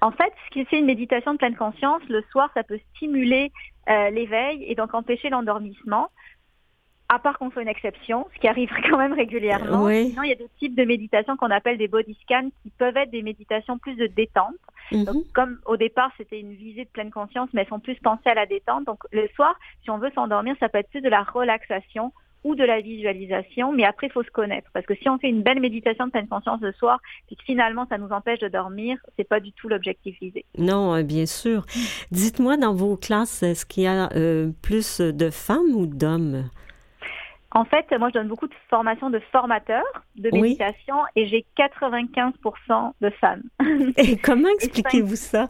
[0.00, 3.50] En fait, ce qui c'est une méditation de pleine conscience, le soir, ça peut stimuler
[3.88, 6.10] euh, l'éveil et donc empêcher l'endormissement.
[7.08, 9.84] À part qu'on fait une exception, ce qui arrive quand même régulièrement.
[9.84, 10.10] Oui.
[10.10, 12.96] Sinon, il y a des types de méditation qu'on appelle des body scans qui peuvent
[12.96, 14.54] être des méditations plus de détente.
[14.92, 15.04] Mhm.
[15.04, 18.28] Donc, comme au départ, c'était une visée de pleine conscience, mais elles sont plus pensées
[18.28, 18.84] à la détente.
[18.84, 22.12] Donc, le soir, si on veut s'endormir, ça peut être plus de la relaxation
[22.44, 24.70] ou de la visualisation, mais après, il faut se connaître.
[24.72, 27.42] Parce que si on fait une belle méditation de pleine conscience le soir, puis que
[27.42, 30.44] finalement, ça nous empêche de dormir, c'est pas du tout l'objectif visé.
[30.56, 31.66] Non, euh, bien sûr.
[32.12, 36.48] Dites-moi, dans vos classes, est-ce qu'il y a euh, plus de femmes ou d'hommes?
[37.56, 39.82] En fait, moi, je donne beaucoup de formations de formateurs
[40.16, 40.42] de Oui.
[40.42, 43.44] méditation et j'ai 95% de femmes.
[43.96, 45.48] Et comment expliquez-vous ça?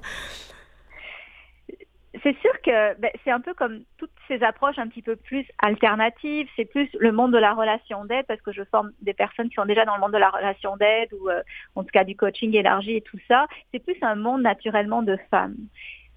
[2.22, 5.44] C'est sûr que ben, c'est un peu comme toutes ces approches un petit peu plus
[5.60, 6.48] alternatives.
[6.54, 9.56] C'est plus le monde de la relation d'aide parce que je forme des personnes qui
[9.56, 11.42] sont déjà dans le monde de la relation d'aide ou euh,
[11.74, 13.48] en tout cas du coaching élargi et tout ça.
[13.72, 15.56] C'est plus un monde naturellement de femmes.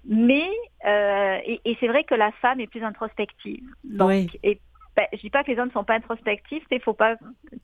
[0.06, 0.48] Mais
[0.86, 3.64] euh, et, et c'est vrai que la femme est plus introspective.
[3.84, 4.30] Donc, Oui.
[4.44, 4.60] et,
[5.00, 6.62] ben, je dis pas que les hommes ne sont pas introspectifs.
[6.70, 7.16] Il faut pas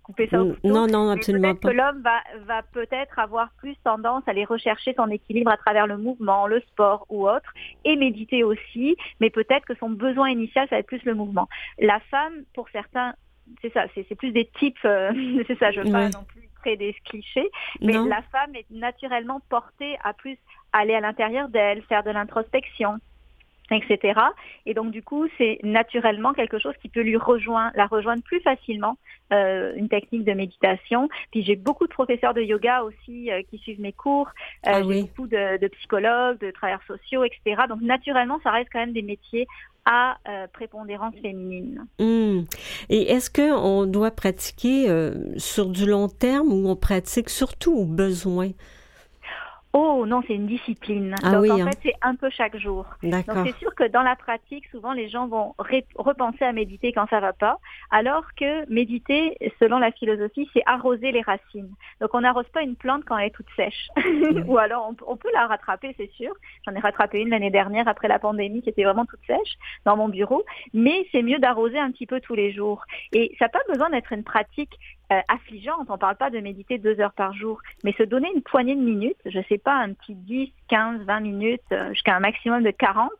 [0.03, 0.69] couper ça au couteau.
[0.69, 1.71] Non, non, absolument pas.
[1.71, 5.87] que l'homme va, va peut-être avoir plus tendance à aller rechercher son équilibre à travers
[5.87, 7.53] le mouvement, le sport ou autre,
[7.85, 11.49] et méditer aussi, mais peut-être que son besoin initial, ça va être plus le mouvement.
[11.79, 13.15] La femme, pour certains,
[13.61, 15.13] c'est ça, c'est c'est plus des types, euh,
[15.47, 17.49] c'est ça, je veux pas non plus créer des clichés,
[17.81, 18.07] mais Non.
[18.07, 20.39] la femme est naturellement portée à plus
[20.73, 22.99] aller à l'intérieur d'elle, faire de l'introspection
[23.75, 24.21] etc.
[24.65, 28.41] Et donc du coup, c'est naturellement quelque chose qui peut lui rejoindre, la rejoindre plus
[28.41, 28.97] facilement,
[29.33, 31.09] euh, une technique de méditation.
[31.33, 34.29] Puis j'ai beaucoup de professeurs de yoga aussi euh, qui suivent mes cours.
[34.67, 37.63] Euh, Ah j'ai beaucoup de, de psychologues, de travailleurs sociaux, etc.
[37.69, 39.47] Donc naturellement, ça reste quand même des métiers
[39.89, 40.19] à
[40.53, 41.87] prépondérance féminine.
[42.01, 42.41] Hmm.
[42.89, 44.89] Et est-ce qu'on doit pratiquer
[45.37, 48.51] sur du long terme ou on pratique surtout au besoin?
[49.79, 51.15] Oh non, c'est une discipline.
[51.23, 51.71] Ah Donc oui, en hein.
[51.71, 52.87] fait, c'est un peu chaque jour.
[53.03, 57.07] Donc c'est sûr que dans la pratique, souvent les gens vont repenser à méditer quand
[57.11, 57.59] ça va pas,
[57.91, 61.75] alors que méditer, selon la philosophie, c'est arroser les racines.
[62.01, 63.89] Donc on n'arrose pas une plante quand elle est toute sèche.
[64.47, 66.33] Ou alors on, on peut la rattraper, c'est sûr.
[66.67, 69.99] J'en ai rattrapé une l'année dernière après la pandémie qui était vraiment toute sèche dans
[69.99, 70.43] mon bureau.
[70.73, 72.83] Mais c'est mieux d'arroser un petit peu tous les jours.
[73.13, 74.73] Et ça n'a pas besoin d'être une pratique
[75.13, 75.87] euh, affligeante.
[75.89, 78.81] On parle pas de méditer deux heures par jour, mais se donner une poignée de
[78.81, 82.71] minutes, je sais pas, un petit 10, 15, 20 minutes, euh, jusqu'à un maximum de
[82.71, 83.11] 40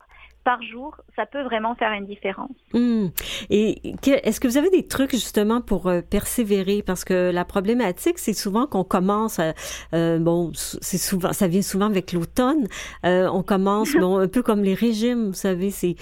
[0.47, 2.55] par jour, ça peut vraiment faire une différence.
[2.73, 3.07] Hmm.
[3.49, 6.83] Et est-ce que vous avez des trucs justement pour euh, persévérer?
[6.83, 9.53] Parce que la problématique c'est souvent qu'on commence à-
[9.93, 12.65] euh, bon c'est souvent ça vient souvent avec l'automne
[13.05, 15.97] euh, on commence bon un peu comme les régimes vous savez c'est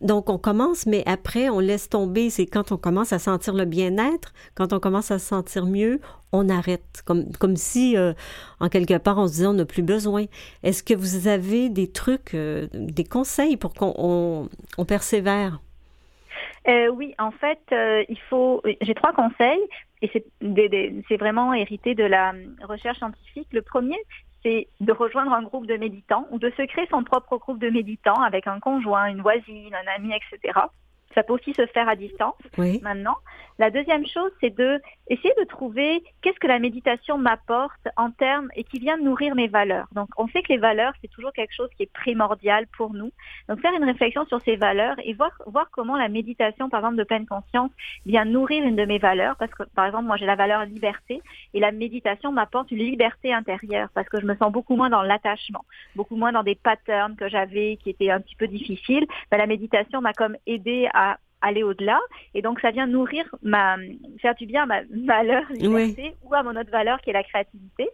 [0.00, 2.30] donc on commence mais après on laisse tomber.
[2.30, 6.00] C'est quand on commence à sentir le bien-être quand on commence à se sentir mieux
[6.32, 7.02] on arrête.
[7.06, 8.12] Comme comme si euh,
[8.60, 10.26] en quelque part on se disait on n'a plus besoin.
[10.62, 14.48] Est-ce que vous avez des trucs euh, des conseils pour qu'on
[14.78, 15.60] on, persévère?
[16.68, 18.62] Euh, oui, en fait, il faut.
[18.82, 19.66] J'ai trois conseils.
[20.02, 20.10] Et
[21.08, 23.48] c'est vraiment hérité de la euh, recherche scientifique.
[23.52, 23.98] Le premier,
[24.42, 27.70] c'est de rejoindre un groupe de méditants ou de se créer son propre groupe de
[27.70, 30.58] méditants avec un conjoint, une voisine, un ami, etc.
[31.14, 33.16] Ça peut aussi se faire à distance oui maintenant.
[33.60, 34.80] La deuxième chose, c'est de
[35.10, 39.48] essayer de trouver qu'est-ce que la méditation m'apporte en termes et qui vient nourrir mes
[39.48, 39.86] valeurs.
[39.92, 43.10] Donc, on sait que les valeurs, c'est toujours quelque chose qui est primordial pour nous.
[43.50, 46.96] Donc, faire une réflexion sur ces valeurs et voir, voir comment la méditation, par exemple,
[46.96, 47.70] de pleine conscience,
[48.06, 49.36] vient nourrir une de mes valeurs.
[49.36, 51.20] Parce que, par exemple, moi, j'ai la valeur liberté
[51.52, 55.02] et la méditation m'apporte une liberté intérieure parce que je me sens beaucoup moins dans
[55.02, 59.06] l'attachement, beaucoup moins dans des patterns que j'avais qui étaient un petit peu difficiles.
[59.30, 61.09] Ben, la méditation m'a comme aidé à
[61.42, 61.98] aller au-delà
[62.34, 63.76] et donc ça vient nourrir ma
[64.20, 67.22] faire du bien à ma valeur liberté ou à mon autre valeur qui est la
[67.22, 67.88] créativité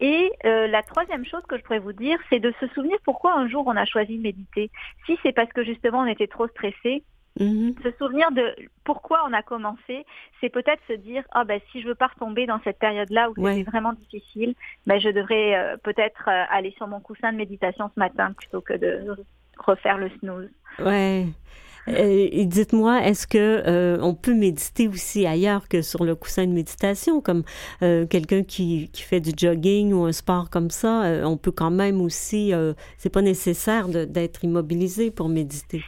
[0.00, 3.34] et euh, la troisième chose que je pourrais vous dire c'est de se souvenir pourquoi
[3.34, 4.70] un jour on a choisi de méditer
[5.06, 7.02] si c'est parce que justement on était trop stressé
[7.40, 7.74] Mhm.
[7.84, 10.04] se souvenir de pourquoi on a commencé,
[10.40, 13.40] c'est peut-être se dire ah ben si je veux pas retomber dans cette période-là où
[13.40, 13.54] Ouais.
[13.58, 14.56] c'était vraiment difficile,
[14.88, 18.60] ben je devrais euh, peut-être euh, aller sur mon coussin de méditation ce matin plutôt
[18.60, 19.14] que de
[19.56, 20.50] refaire le snooze.
[20.80, 21.26] Ouais.
[21.88, 26.46] Euh, et dites-moi, est-ce que euh, on peut méditer aussi ailleurs que sur le coussin
[26.46, 27.42] de méditation, comme
[27.82, 31.70] euh, quelqu'un qui, qui fait du jogging ou un sport comme ça, on peut quand
[31.70, 32.52] même aussi,
[32.96, 35.82] c'est pas nécessaire d'être immobilisé pour méditer?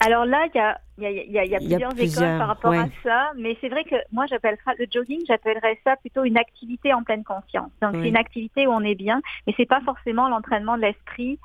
[0.00, 3.56] Alors là, il y a, y, y, y plusieurs, écoles par rapport à ça, mais
[3.60, 7.70] c'est vrai que moi j'appellerais le jogging, j'appellerais ça plutôt une activité en pleine conscience.
[7.80, 8.00] Donc Oui.
[8.02, 11.38] c'est une activité où on est bien, mais c'est pas forcément l'entraînement de l'esprit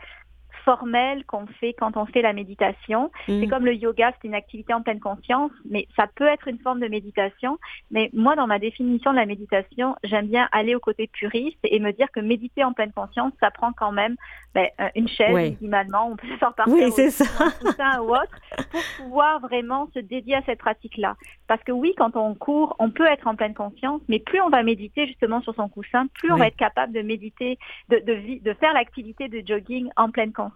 [0.65, 3.11] formelle qu'on fait quand on fait la méditation.
[3.27, 3.49] C'est Mm.
[3.49, 6.79] comme le yoga, c'est une activité en pleine conscience, mais ça peut être une forme
[6.79, 7.57] de méditation.
[7.91, 11.79] Mais moi, dans ma définition de la méditation, j'aime bien aller au côté puriste et
[11.79, 14.15] me dire que méditer en pleine conscience, ça prend quand même
[14.55, 15.51] ben, euh, une chaise, Ouais.
[15.61, 17.25] minimalement, on peut se faire partir Oui, c'est ça.
[17.45, 18.35] un coussin ou autre,
[18.71, 21.15] pour pouvoir vraiment se dédier à cette pratique-là.
[21.47, 24.49] Parce que oui, quand on court, on peut être en pleine conscience, mais plus on
[24.49, 26.39] va méditer justement sur son coussin, plus on Oui.
[26.41, 27.57] va être capable de méditer,
[27.89, 30.48] de, de, vi- de faire l'activité de jogging en pleine conscience.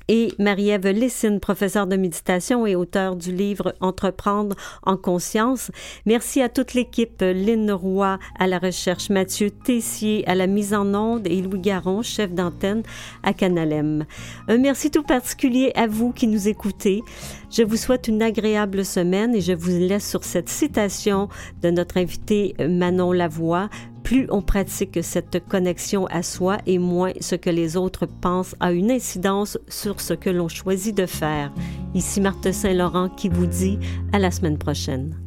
[0.07, 5.71] Et Marie-Ève Lessine, professeure de méditation et auteur du livre Entreprendre en conscience.
[6.05, 10.93] Merci à toute l'équipe, Lynn Roy à la recherche, Mathieu Tessier à la mise en
[10.93, 12.83] onde et Louis Garon, chef d'antenne
[13.23, 14.05] à Canalem.
[14.47, 17.01] Un merci tout particulier à vous qui nous écoutez.
[17.49, 21.29] Je vous souhaite une agréable semaine et je vous laisse sur cette citation
[21.61, 23.69] de notre invité Manon Lavoie.
[24.07, 28.71] Plus on pratique cette connexion à soi et moins ce que les autres pensent a
[28.71, 31.51] une incidence sur ce que l'on choisit de faire.
[31.93, 33.77] Ici Marthe Saint-Laurent qui vous dit
[34.13, 35.26] à la semaine prochaine.